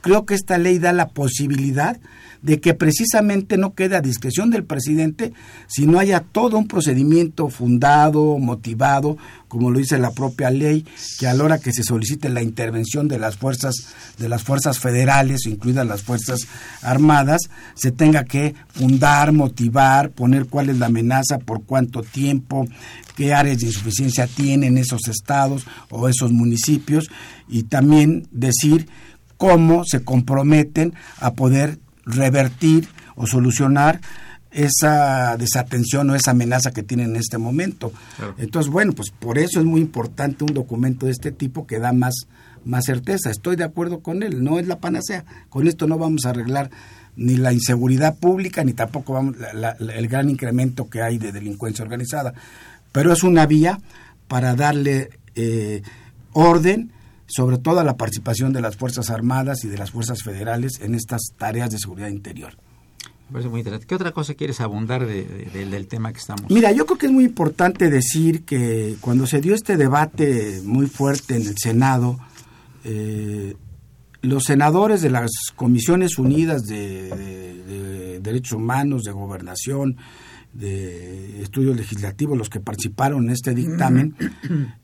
[0.03, 1.97] Creo que esta ley da la posibilidad
[2.41, 5.31] de que precisamente no quede a discreción del presidente,
[5.67, 9.15] sino haya todo un procedimiento fundado, motivado,
[9.47, 10.85] como lo dice la propia ley,
[11.19, 13.75] que a la hora que se solicite la intervención de las fuerzas
[14.17, 16.41] de las fuerzas federales, incluidas las fuerzas
[16.81, 17.43] armadas,
[17.75, 22.67] se tenga que fundar, motivar, poner cuál es la amenaza, por cuánto tiempo,
[23.15, 27.09] qué áreas de insuficiencia tienen esos estados o esos municipios
[27.47, 28.89] y también decir
[29.43, 32.87] cómo se comprometen a poder revertir
[33.17, 33.99] o solucionar
[34.51, 37.91] esa desatención o esa amenaza que tienen en este momento.
[38.37, 41.91] Entonces, bueno, pues por eso es muy importante un documento de este tipo que da
[41.91, 42.13] más,
[42.63, 43.31] más certeza.
[43.31, 45.25] Estoy de acuerdo con él, no es la panacea.
[45.49, 46.69] Con esto no vamos a arreglar
[47.17, 49.35] ni la inseguridad pública ni tampoco vamos
[49.77, 52.33] el gran incremento que hay de delincuencia organizada.
[52.93, 53.77] Pero es una vía
[54.29, 55.81] para darle eh,
[56.31, 56.93] orden
[57.35, 61.21] sobre todo la participación de las Fuerzas Armadas y de las Fuerzas Federales en estas
[61.37, 62.55] tareas de seguridad interior.
[63.27, 63.87] Me parece muy interesante.
[63.87, 66.51] ¿Qué otra cosa quieres abundar del tema que estamos?
[66.51, 70.85] Mira, yo creo que es muy importante decir que cuando se dio este debate muy
[70.85, 72.19] fuerte en el Senado,
[72.83, 73.55] eh,
[74.21, 79.97] los senadores de las Comisiones Unidas de Derechos Humanos, de Gobernación,
[80.53, 84.15] de estudios legislativos, los que participaron en este dictamen,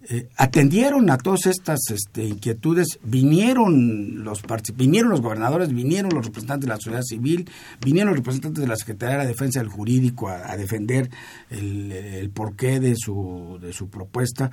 [0.09, 4.41] eh, atendieron a todas estas este, inquietudes, vinieron los,
[4.75, 7.49] vinieron los gobernadores, vinieron los representantes de la sociedad civil,
[7.81, 11.09] vinieron los representantes de la Secretaría de la Defensa del Jurídico a, defender
[11.49, 14.49] el, el, porqué de su, de su propuesta.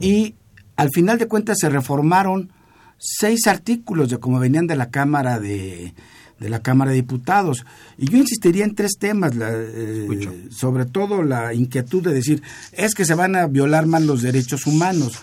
[0.00, 0.34] Y
[0.74, 2.52] al final de cuentas se reformaron
[2.98, 5.94] seis artículos de como venían de la Cámara de
[6.38, 7.64] de la Cámara de Diputados.
[7.96, 13.04] Y yo insistiría en tres temas, eh, sobre todo la inquietud de decir, es que
[13.04, 15.14] se van a violar más los derechos humanos.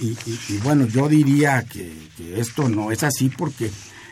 [0.00, 0.16] Y,
[0.58, 1.92] bueno, yo diría que,
[2.36, 3.70] esto no es así porque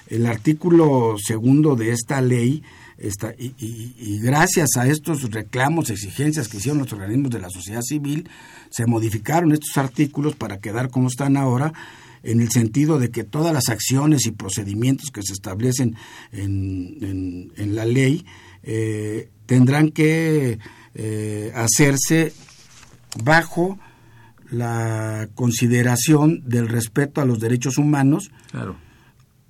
[0.09, 2.63] el artículo segundo de esta ley
[2.99, 7.81] Está, y, y, gracias a estos reclamos, exigencias que hicieron los organismos de la sociedad
[7.83, 8.29] civil,
[8.71, 11.73] se modificaron estos artículos para quedar como están ahora
[12.23, 15.97] en el sentido de que todas las acciones y procedimientos que se establecen
[16.31, 18.25] en, en, la ley
[18.63, 20.59] eh, tendrán que
[20.95, 22.33] eh, hacerse
[23.23, 23.79] bajo
[24.51, 28.31] la consideración del respeto a los derechos humanos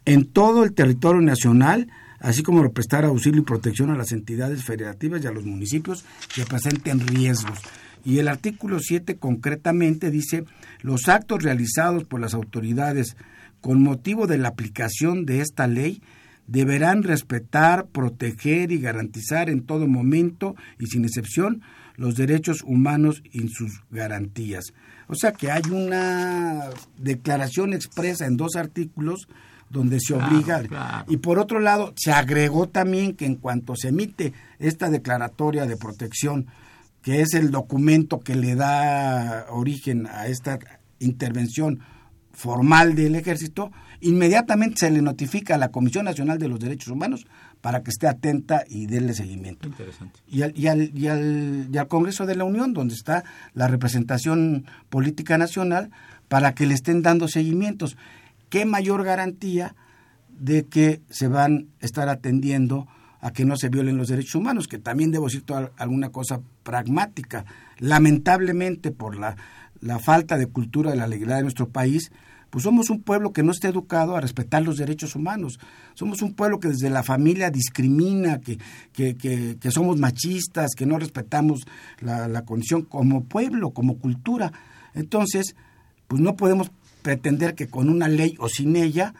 [0.04, 1.88] en todo el territorio nacional,
[2.20, 6.04] así como prestar auxilio y protección a las entidades federativas y a los municipios
[6.34, 7.58] que presenten riesgos.
[8.04, 10.44] Y el artículo 7 concretamente dice,
[10.80, 13.16] los actos realizados por las autoridades
[13.60, 16.02] con motivo de la aplicación de esta ley
[16.46, 21.62] deberán respetar, proteger y garantizar en todo momento y sin excepción
[21.96, 24.72] los derechos humanos y sus garantías.
[25.06, 29.28] O sea que hay una declaración expresa en dos artículos
[29.70, 31.04] donde se obliga.
[31.08, 35.76] Y por otro lado, se agregó también que en cuanto se emite esta declaratoria de
[35.76, 36.46] protección
[37.02, 40.58] que es el documento que le da origen a esta
[41.00, 41.80] intervención
[42.32, 47.26] formal del ejército, inmediatamente se le notifica a la Comisión Nacional de los Derechos Humanos
[47.60, 49.68] para que esté atenta y déle seguimiento.
[49.68, 50.18] Interesante.
[50.26, 53.24] Y al, y, al, y, al, y al Congreso de la Unión, donde está
[53.54, 55.90] la representación política nacional,
[56.28, 57.96] para que le estén dando seguimientos.
[58.48, 59.74] ¿Qué mayor garantía
[60.28, 62.88] de que se van a estar atendiendo
[63.22, 66.40] a que no se violen los derechos humanos, que también debo decir toda, alguna cosa
[66.64, 67.46] pragmática.
[67.78, 69.36] Lamentablemente, por la,
[69.80, 72.10] la falta de cultura de la legalidad de nuestro país,
[72.50, 75.60] pues somos un pueblo que no está educado a respetar los derechos humanos.
[75.94, 78.58] Somos un pueblo que desde la familia discrimina, que,
[78.92, 81.60] que, que, somos machistas, que no respetamos
[82.00, 84.52] la, la, condición como pueblo, como cultura.
[84.94, 85.54] Entonces,
[86.08, 89.14] pues no podemos pretender que con una ley o sin ella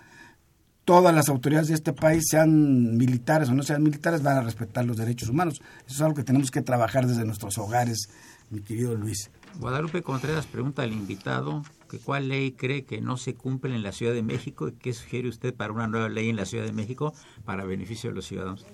[0.85, 4.85] todas las autoridades de este país, sean militares o no sean militares, van a respetar
[4.85, 5.61] los derechos humanos.
[5.87, 8.09] Eso es algo que tenemos que trabajar desde nuestros hogares,
[8.51, 9.31] mi querido Luis.
[9.59, 13.93] Guadalupe Contreras pregunta al invitado que cuál ley cree que no se cumple en la
[13.93, 16.73] Ciudad de México y qué sugiere usted para una nueva ley en la Ciudad de
[16.73, 17.15] México
[17.45, 18.65] para beneficio de los ciudadanos.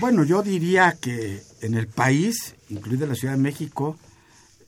[0.00, 3.96] Bueno, yo diría que en el país, incluida la Ciudad de México,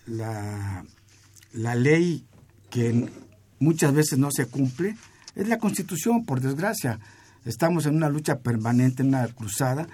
[0.06, 0.84] la,
[1.52, 2.24] la ley
[2.70, 3.10] que
[3.58, 4.96] muchas veces no se cumple
[5.34, 6.98] es la Constitución, por desgracia.
[7.44, 9.86] Estamos en una lucha permanente, en una cruzada,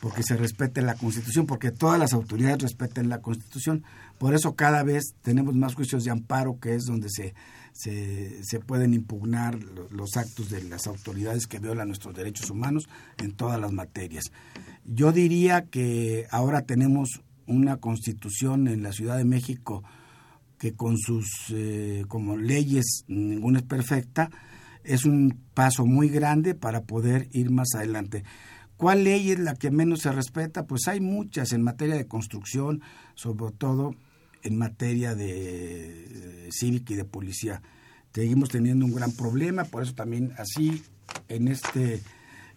[0.00, 3.82] porque se respete la Constitución, porque todas las autoridades respeten la Constitución.
[4.18, 7.34] Por eso cada vez tenemos más juicios de amparo, que es donde se,
[7.72, 12.88] se, pueden impugnar lo- los actos de las autoridades que violan nuestros derechos humanos
[13.18, 14.24] en todas las materias.
[14.84, 19.82] Yo diría que ahora tenemos una constitución en la Ciudad de México
[20.58, 24.28] que con sus eh, como leyes ninguna es perfecta,
[24.88, 28.24] es un paso muy grande para poder ir más adelante.
[28.76, 30.66] ¿Cuál ley es la que menos se respeta?
[30.66, 32.80] Pues hay muchas en materia de construcción,
[33.14, 33.94] sobre todo
[34.42, 37.60] en materia de eh, cívica y de policía.
[38.12, 40.82] Seguimos teniendo un gran problema, por eso también así
[41.28, 42.00] en este eh,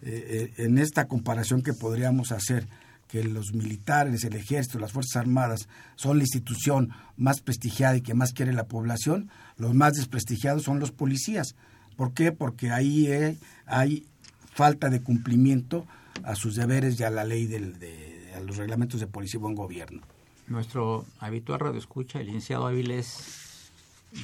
[0.02, 2.66] eh, en esta comparación que podríamos hacer
[3.06, 8.14] que los militares, el ejército, las fuerzas armadas son la institución más prestigiada y que
[8.14, 11.54] más quiere la población, los más desprestigiados son los policías.
[11.96, 12.32] ¿Por qué?
[12.32, 13.36] Porque ahí eh,
[13.66, 14.06] hay
[14.54, 15.86] falta de cumplimiento
[16.24, 19.42] a sus deberes y a la ley del, de, a los reglamentos de policía y
[19.42, 20.02] buen gobierno.
[20.46, 23.70] Nuestro habitual radio escucha, el licenciado Áviles,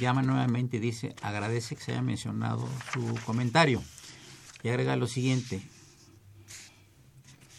[0.00, 3.82] llama nuevamente y dice, agradece que se haya mencionado su comentario.
[4.62, 5.62] Y agrega lo siguiente,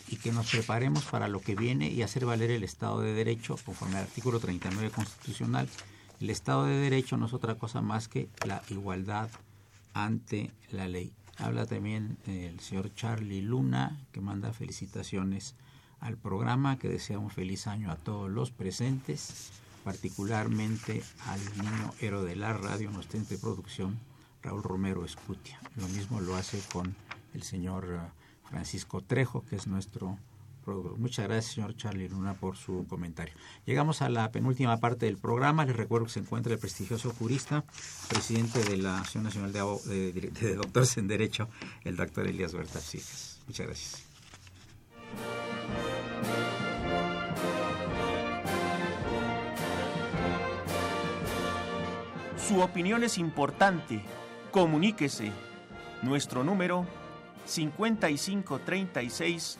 [0.09, 3.55] y que nos preparemos para lo que viene y hacer valer el Estado de Derecho
[3.63, 5.69] conforme al artículo 39 constitucional.
[6.19, 9.29] El Estado de Derecho no es otra cosa más que la igualdad
[9.93, 11.13] ante la ley.
[11.37, 15.55] Habla también el señor Charlie Luna, que manda felicitaciones
[15.99, 19.51] al programa, que desea un feliz año a todos los presentes,
[19.83, 23.97] particularmente al niño héroe de la radio, nuestra de producción,
[24.41, 25.59] Raúl Romero Escutia.
[25.75, 26.95] Lo mismo lo hace con
[27.33, 30.17] el señor eh, Francisco Trejo, que es nuestro
[30.97, 33.33] Muchas gracias, señor Charlie Luna, por su comentario.
[33.65, 35.65] Llegamos a la penúltima parte del programa.
[35.65, 37.63] Les recuerdo que se encuentra el prestigioso jurista,
[38.07, 41.49] presidente de la Asociación Nacional de, Doctores en Derecho,
[41.83, 43.41] el doctor Elías Cisas.
[43.47, 44.03] Muchas gracias.
[52.47, 54.03] Su opinión es importante.
[54.51, 55.31] Comuníquese.
[56.01, 56.85] Nuestro número
[57.45, 59.59] 5536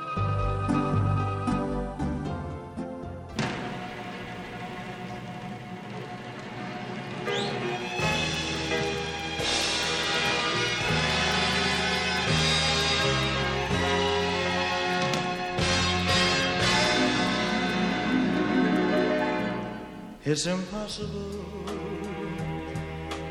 [20.31, 21.43] It's impossible.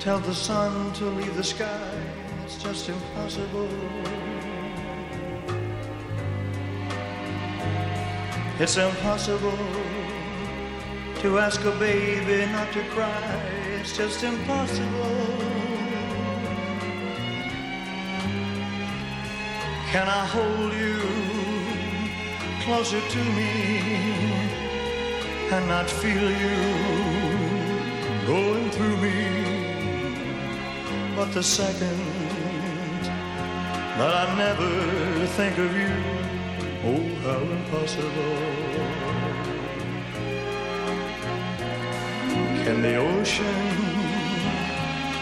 [0.01, 1.90] Tell the sun to leave the sky.
[2.44, 3.70] It's just impossible.
[8.59, 9.64] It's impossible
[11.22, 13.34] to ask a baby not to cry.
[13.80, 15.26] It's just impossible.
[19.90, 21.01] Can I hold you
[22.62, 24.69] closer to me?
[25.53, 26.57] And not feel you
[28.26, 29.18] going through me.
[31.16, 31.98] But the second
[33.98, 35.94] that I never think of you,
[36.90, 38.36] oh, how impossible.
[42.64, 43.62] Can the ocean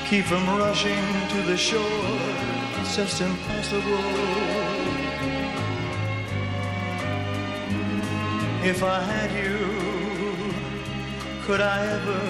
[0.08, 2.18] keep from rushing to the shore?
[2.80, 4.58] It's just impossible.
[8.62, 9.57] If I had you,
[11.48, 12.20] could I ever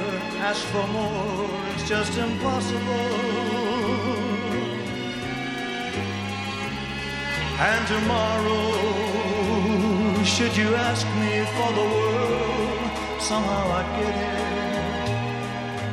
[0.49, 1.51] ask for more?
[1.75, 3.11] It's just impossible.
[7.69, 8.63] And tomorrow,
[10.23, 14.39] should you ask me for the world, somehow I'd get it.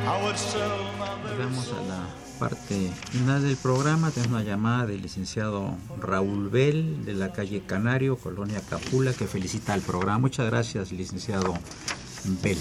[0.06, 0.86] I would sell
[1.28, 2.06] Llegamos a la
[2.38, 4.12] parte final del programa.
[4.12, 9.74] Tenemos una llamada del licenciado Raúl Bell de la calle Canario, Colonia Capula, que felicita
[9.74, 10.18] al programa.
[10.18, 11.58] Muchas gracias, licenciado
[12.40, 12.58] Bell.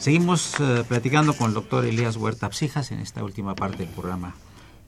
[0.00, 4.34] Seguimos eh, platicando con el doctor Elías Huerta Psijas en esta última parte del programa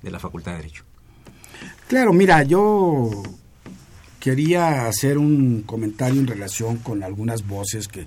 [0.00, 0.84] de la Facultad de Derecho.
[1.86, 3.10] Claro, mira, yo
[4.18, 8.06] quería hacer un comentario en relación con algunas voces que,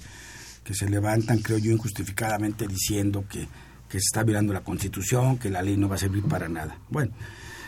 [0.63, 3.47] que se levantan, creo yo, injustificadamente diciendo que,
[3.87, 6.75] que se está violando la Constitución, que la ley no va a servir para nada.
[6.89, 7.11] Bueno,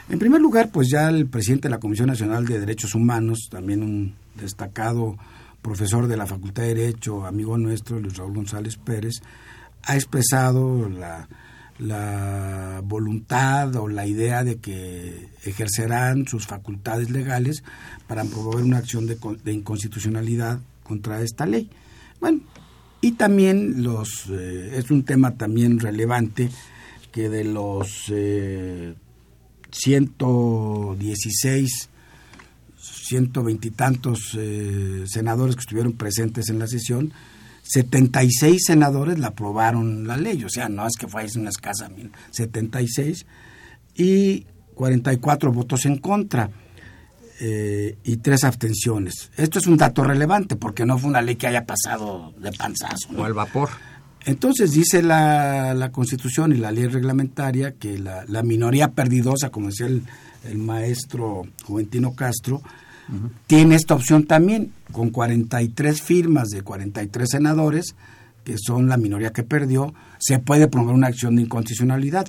[0.09, 3.83] en primer lugar, pues ya el presidente de la Comisión Nacional de Derechos Humanos, también
[3.83, 5.15] un destacado
[5.61, 9.21] profesor de la Facultad de Derecho, amigo nuestro, Luis Raúl González Pérez,
[9.83, 11.27] ha expresado la,
[12.83, 17.63] voluntad o la idea de que ejercerán sus facultades legales
[18.07, 21.69] para promover una acción de inconstitucionalidad contra esta ley.
[22.19, 22.41] Bueno,
[23.01, 26.49] y también los eh, es un tema también relevante
[27.11, 28.95] que de los eh,
[29.71, 31.89] 116,
[33.07, 37.13] 120 y tantos eh, senadores que estuvieron presentes en la sesión,
[37.63, 41.89] 76 senadores la aprobaron la ley, o sea, no es que fuese una escasa,
[42.31, 43.25] 76,
[43.95, 44.45] y
[44.75, 46.49] 44 votos en contra
[47.39, 49.31] eh, y tres abstenciones.
[49.35, 53.09] Esto es un dato relevante porque no fue una ley que haya pasado de panzazo.
[53.17, 53.69] O al vapor.
[54.25, 59.67] Entonces dice la, la, Constitución y la ley reglamentaria que la, la minoría perdidosa, como
[59.67, 60.03] decía el,
[60.45, 62.61] el maestro Juventino Castro,
[63.47, 67.95] tiene esta opción también, con 43 firmas de 43 senadores,
[68.43, 72.27] que son la minoría que perdió, se puede promover una acción de inconstitucionalidad.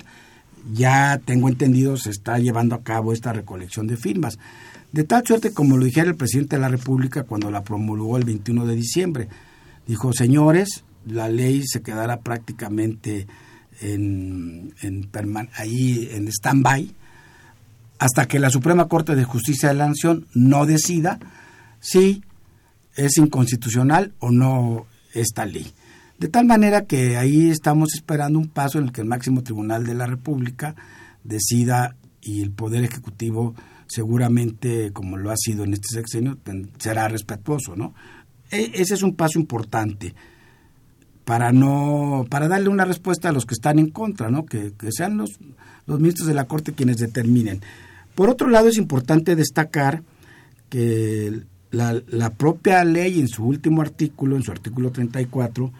[0.73, 4.37] Ya tengo entendido, se está llevando a cabo esta recolección de firmas.
[4.91, 8.23] De tal suerte, como lo dijera el presidente de la República cuando la promulgó el
[8.23, 9.27] 21 de diciembre,
[9.87, 13.27] dijo, señores, la ley se quedará prácticamente
[13.81, 15.09] en, en
[15.55, 16.95] ahí en stand-by
[17.99, 21.19] hasta que la Suprema Corte de Justicia de la Nación no decida
[21.79, 22.23] si
[22.95, 25.71] es inconstitucional o no esta ley.
[26.17, 29.85] De tal manera que ahí estamos esperando un paso en el que el máximo tribunal
[29.85, 30.75] de la República
[31.23, 33.53] decida y el Poder Ejecutivo
[33.87, 36.37] seguramente, como lo ha sido en este sexenio,
[36.77, 37.93] será respetuoso, ¿no?
[38.51, 40.13] E ese es un paso importante
[41.25, 44.45] para no para darle una respuesta a los que están en contra, ¿no?
[44.45, 45.39] Que, que sean los,
[45.85, 47.61] los ministros de la Corte quienes determinen.
[48.19, 50.03] Por otro lado, es importante destacar
[50.67, 55.71] que la, propia ley en su último artículo, en su artículo 34,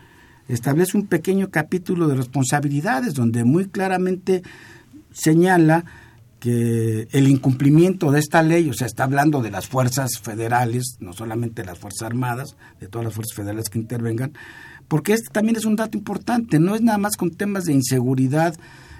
[0.47, 4.41] establece un pequeño capítulo de responsabilidades donde muy claramente
[5.11, 5.83] señala
[6.39, 11.11] que el incumplimiento de esta ley, o sea, está hablando de las fuerzas federales, no
[11.11, 14.31] solamente las Fuerzas Armadas, de todas las fuerzas federales que intervengan,
[14.87, 18.55] porque este también es un dato importante, no es nada más con temas de inseguridad,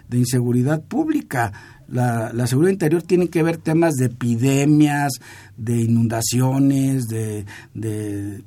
[0.10, 1.53] de inseguridad pública.
[1.88, 5.14] La, la seguridad interior tiene que ver temas de epidemias,
[5.55, 8.43] de inundaciones, de, de,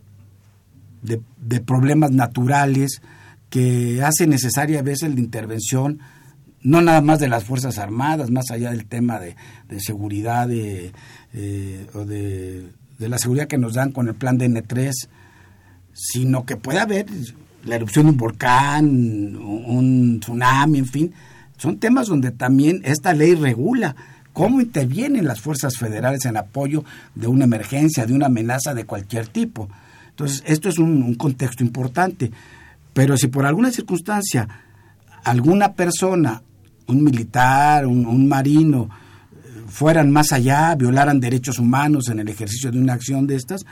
[1.03, 3.01] de, problemas naturales
[3.51, 6.01] que hace necesaria a veces la intervención
[6.63, 9.35] no nada más de las Fuerzas Armadas, más allá del tema de,
[9.69, 10.93] de seguridad de,
[11.33, 14.93] eh, o de, de, la seguridad que nos dan con el plan de N3,
[15.93, 17.07] sino que puede haber
[17.65, 18.87] la erupción de un volcán,
[19.37, 21.13] un tsunami, en fin.
[21.63, 23.95] Son temas donde también esta ley regula
[24.33, 26.85] cómo intervienen las fuerzas federales en apoyo
[27.15, 29.69] de una emergencia, de una amenaza de cualquier tipo.
[30.09, 32.33] Entonces, esto es un, contexto importante.
[32.93, 34.49] Pero si por alguna circunstancia
[35.23, 36.43] alguna persona,
[36.89, 38.91] un militar, un, un marino,
[39.69, 43.65] fueran más allá, violaran derechos humanos en el ejercicio de una acción de estas,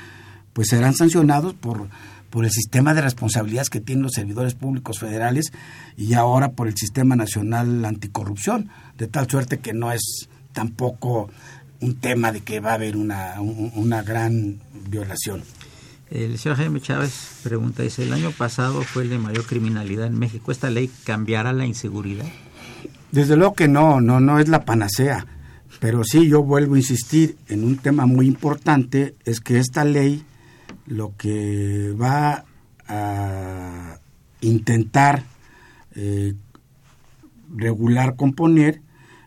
[0.52, 1.88] pues serán sancionados por,
[2.30, 5.52] por el sistema de responsabilidades que tienen los servidores públicos federales
[5.96, 11.28] y ahora por el sistema nacional anticorrupción, de tal suerte que no es tampoco
[11.80, 15.42] un tema de que va a haber una, una gran violación.
[16.10, 20.18] El señor Jaime Chávez pregunta, dice, el año pasado fue el de mayor criminalidad en
[20.18, 22.26] México, ¿esta ley cambiará la inseguridad?
[23.12, 25.26] Desde luego que no, no, no es la panacea,
[25.78, 30.24] pero sí yo vuelvo a insistir en un tema muy importante, es que esta ley
[30.90, 32.44] lo que va
[32.88, 33.98] a
[34.40, 35.22] intentar
[35.94, 36.34] eh,
[37.54, 38.82] regular, componer,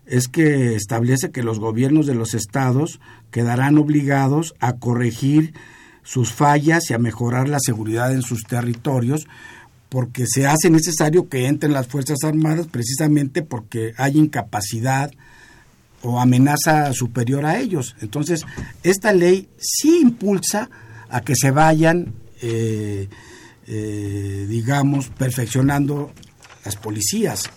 [0.06, 3.00] es que establece que los gobiernos de los estados
[3.32, 5.54] quedarán obligados a corregir
[6.04, 9.26] sus fallas y a mejorar la seguridad en sus territorios,
[9.88, 15.12] porque se hace necesario que entren las Fuerzas Armadas precisamente porque hay incapacidad
[16.02, 17.96] o amenaza superior a ellos.
[18.02, 18.46] Entonces,
[18.84, 20.70] esta ley sí impulsa
[21.14, 22.12] a que se vayan,
[22.42, 23.08] eh,
[23.68, 26.12] eh, digamos, perfeccionando
[26.66, 27.52] las policías.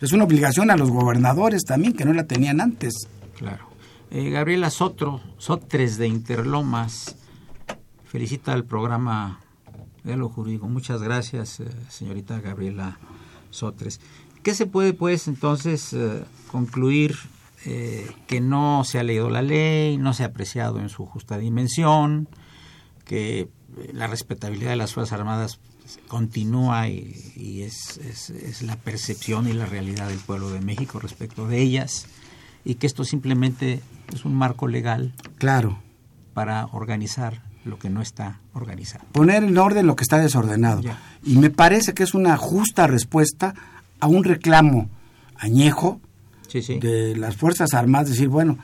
[0.00, 3.08] Es una obligación a los gobernadores también, que no la tenían antes.
[3.36, 3.66] Claro.
[4.12, 7.16] Eh, Gabriela Sotro, Sotres de Interlomas,
[8.04, 9.40] felicita al programa
[10.04, 10.68] de lo jurídico.
[10.68, 13.00] Muchas gracias, señorita Gabriela
[13.50, 14.00] Sotres.
[14.44, 15.96] ¿Qué se puede, pues, entonces
[16.52, 17.16] concluir
[17.68, 21.36] eh, que no se ha leído la ley, no se ha apreciado en su justa
[21.36, 22.28] dimensión,
[23.04, 23.48] que eh,
[23.92, 25.58] la respetabilidad de las Fuerzas Armadas
[26.06, 31.00] continúa y, y es, es, es, la percepción y la realidad del pueblo de México
[31.00, 32.06] respecto de ellas
[32.64, 33.80] y que esto simplemente
[34.14, 35.80] es un marco legal claro
[36.34, 39.04] para organizar lo que no está organizado.
[39.10, 40.82] Poner en orden lo que está desordenado.
[40.82, 41.00] Ya.
[41.24, 43.54] Y me parece que es una justa respuesta
[43.98, 44.88] a un reclamo
[45.34, 46.00] añejo
[46.80, 48.58] de las Fuerzas Armadas, decir, bueno,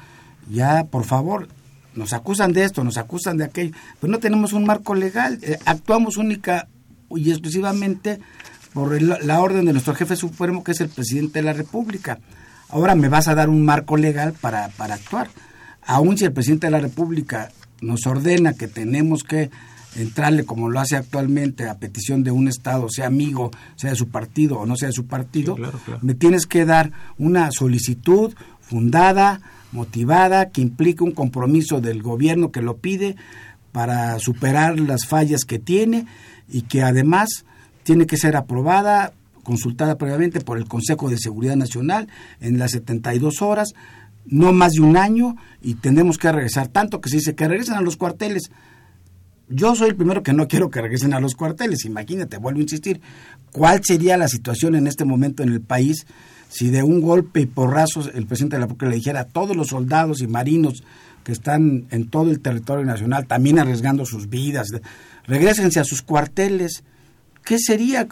[0.51, 1.49] ya por favor,
[1.95, 5.59] nos acusan de esto, nos acusan de aquello, pero no tenemos un marco legal, eh,
[5.67, 6.69] actuamos única
[7.15, 8.19] y exclusivamente
[8.73, 12.19] por el- la orden de nuestro jefe supremo, que es el presidente de la República.
[12.71, 15.29] Ahora me vas a dar un marco legal para, para actuar.
[15.85, 17.51] Aún si el presidente de la República
[17.83, 19.51] nos ordena que tenemos que
[19.97, 24.09] entrarle como lo hace actualmente a petición de un Estado, sea amigo, sea de su
[24.09, 26.01] partido o no sea de su partido, Sí, claro, claro.
[26.03, 29.41] me tienes que dar una solicitud fundada,
[29.73, 33.17] motivada, que implique un compromiso del gobierno que lo pide
[33.73, 36.07] para superar las fallas que tiene
[36.49, 37.45] y que además
[37.83, 39.13] tiene que ser aprobada,
[39.43, 42.09] consultada previamente por el Consejo de Seguridad Nacional
[42.41, 43.73] en las 72 horas,
[44.25, 47.75] no más de un año, y tenemos que regresar, tanto que se dice que regresen
[47.75, 48.51] a los cuarteles.
[49.49, 51.85] Yo soy el primero que no quiero que regresen a los cuarteles.
[51.85, 53.01] Imagínate, vuelvo a insistir,
[53.51, 56.07] ¿cuál sería la situación en este momento en el país
[56.49, 59.57] si de un golpe y porrazos el presidente de la República le dijera a todos
[59.57, 60.85] los soldados y marinos
[61.25, 64.69] que están en todo el territorio nacional, también arriesgando sus vidas,
[65.27, 66.83] regrésense a sus cuarteles?
[67.45, 68.07] ¿Qué sería?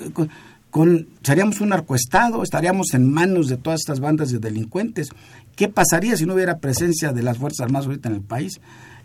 [0.71, 2.43] Con- ¿Seríamos un narcoestado?
[2.43, 5.09] ¿Estaríamos en manos de todas estas bandas de delincuentes?
[5.57, 8.61] ¿Qué pasaría si no hubiera presencia de las Fuerzas Armadas ahorita en el país?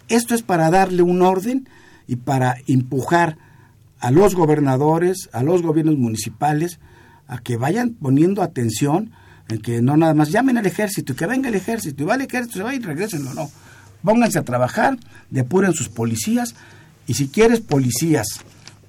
[0.08, 1.68] Esto es para darle un orden
[2.08, 3.38] y para empujar
[4.00, 6.80] a los gobernadores, a los gobiernos municipales,
[7.28, 9.12] a que vayan poniendo atención
[9.48, 12.16] en que no nada más llamen al ejército y que venga el ejército y va
[12.16, 13.50] el ejército, se va y regresen, no, no.
[14.04, 14.98] Pónganse a trabajar,
[15.30, 16.56] depuren sus policías
[17.08, 18.28] y si quieres policías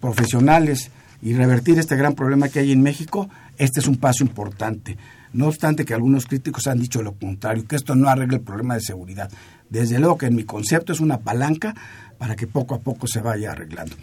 [0.01, 0.91] profesionales
[1.23, 4.97] y revertir este gran problema que hay en México, este es un paso importante.
[5.33, 8.75] No obstante que algunos críticos han dicho lo contrario, que esto no arregla el problema
[8.75, 9.31] de seguridad.
[9.69, 11.75] Desde luego que en mi concepto es una palanca
[12.19, 13.95] para que poco a poco se vaya arreglando.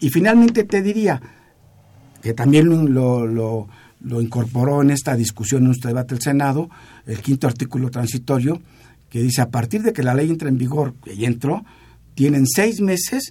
[0.00, 1.20] Y finalmente te diría
[2.22, 3.68] que también lo, lo,
[4.20, 6.70] incorporó en esta discusión, en nuestro debate del Senado,
[7.06, 8.60] el quinto artículo transitorio,
[9.10, 11.64] que dice a partir de que la ley entre en vigor, que ya entró,
[12.14, 13.30] tienen seis meses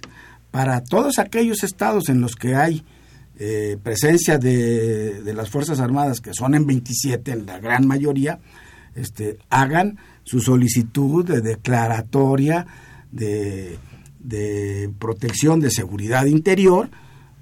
[0.50, 2.84] para todos aquellos estados en los que hay
[3.38, 8.38] eh, presencia de, de las Fuerzas Armadas, que son en 27, en la gran mayoría,
[8.94, 12.66] este, hagan su solicitud de declaratoria
[13.10, 13.78] de,
[14.24, 16.88] de protección de seguridad interior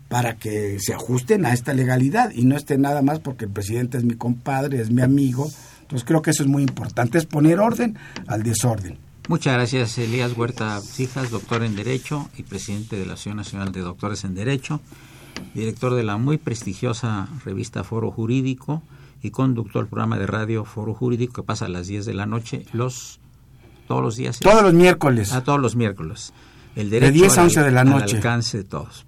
[0.08, 3.96] para que se ajusten a esta legalidad y no esté nada más porque el presidente
[3.96, 5.50] es mi compadre, es mi amigo.
[5.80, 8.98] Entonces creo que eso es muy importante, es poner orden al desorden.
[9.28, 13.80] Muchas gracias, Elías Huerta Cijas, doctor en Derecho y presidente de la Asociación Nacional de
[13.80, 14.80] Doctores en Derecho,
[15.54, 18.82] director de la muy prestigiosa revista Foro Jurídico
[19.22, 22.26] y conductor del programa de radio Foro Jurídico que pasa a las 10 de la
[22.26, 23.20] noche los
[23.86, 24.40] todos los días.
[24.40, 25.32] Todos los miércoles.
[25.32, 26.32] A todos los miércoles.
[26.76, 28.16] El De derecho 10 a al- 11 de la al noche.
[28.16, 29.04] alcance de todos.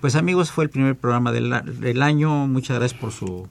[0.00, 2.46] Pues amigos, fue el primer programa del, año.
[2.46, 3.48] Muchas gracias por su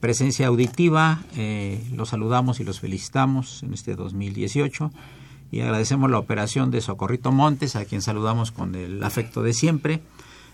[0.00, 1.20] presencia auditiva.
[1.36, 4.90] Eh, los saludamos y los felicitamos en este 2018
[5.50, 10.00] y agradecemos la operación de Socorrito Montes, a quien saludamos con el afecto de siempre.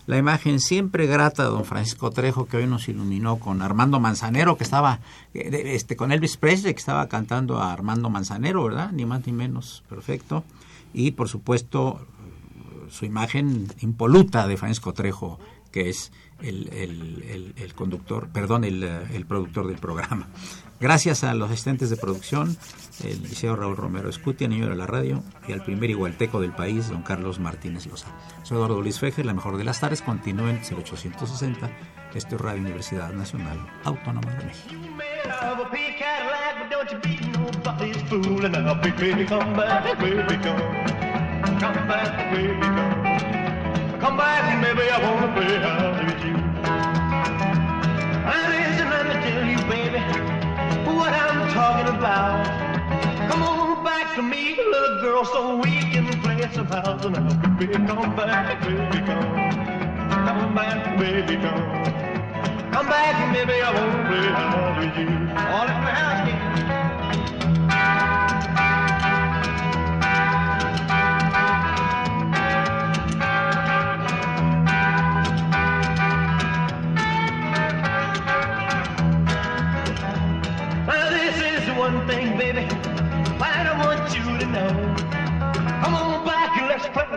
[0.07, 4.57] La imagen siempre grata de don Francisco Trejo, que hoy nos iluminó con Armando Manzanero,
[4.57, 4.99] que estaba,
[5.35, 8.91] eh, de- este, con Elvis Presley, que estaba cantando a Armando Manzanero, ¿verdad?
[8.93, 10.43] Ni más ni menos, perfecto.
[10.93, 12.05] Y por supuesto,
[12.91, 15.39] su imagen impoluta de Francisco Trejo,
[15.73, 20.29] que es el, el- el- conductor, perdón, el, eh, el productor del programa.
[20.81, 22.57] Gracias a los asistentes de producción,
[23.05, 26.89] el liceo Raúl Romero Escutia, niño de la radio, y al primer igualteco del país,
[26.89, 28.09] don Carlos Martínez Loza.
[28.43, 31.71] Soy Eduardo Luis Fejer, la mejor de las tardes, continúen 0860,
[32.15, 34.75] esto es Radio Universidad Nacional Autónoma de México.
[41.61, 44.01] Come back, baby, come.
[44.01, 46.37] Come back, baby, I wanna play house with you.
[48.49, 50.01] Listen, let me tell you, baby,
[50.97, 52.47] what I'm talking about.
[53.31, 57.05] Come on back to me, little girl, so we can play some house.
[57.05, 59.31] And now, baby, come back, baby, come.
[60.27, 61.65] Come back, baby, come.
[62.73, 65.09] Come back, baby, I won't play house with you.
[65.55, 66.80] All in the house, yeah.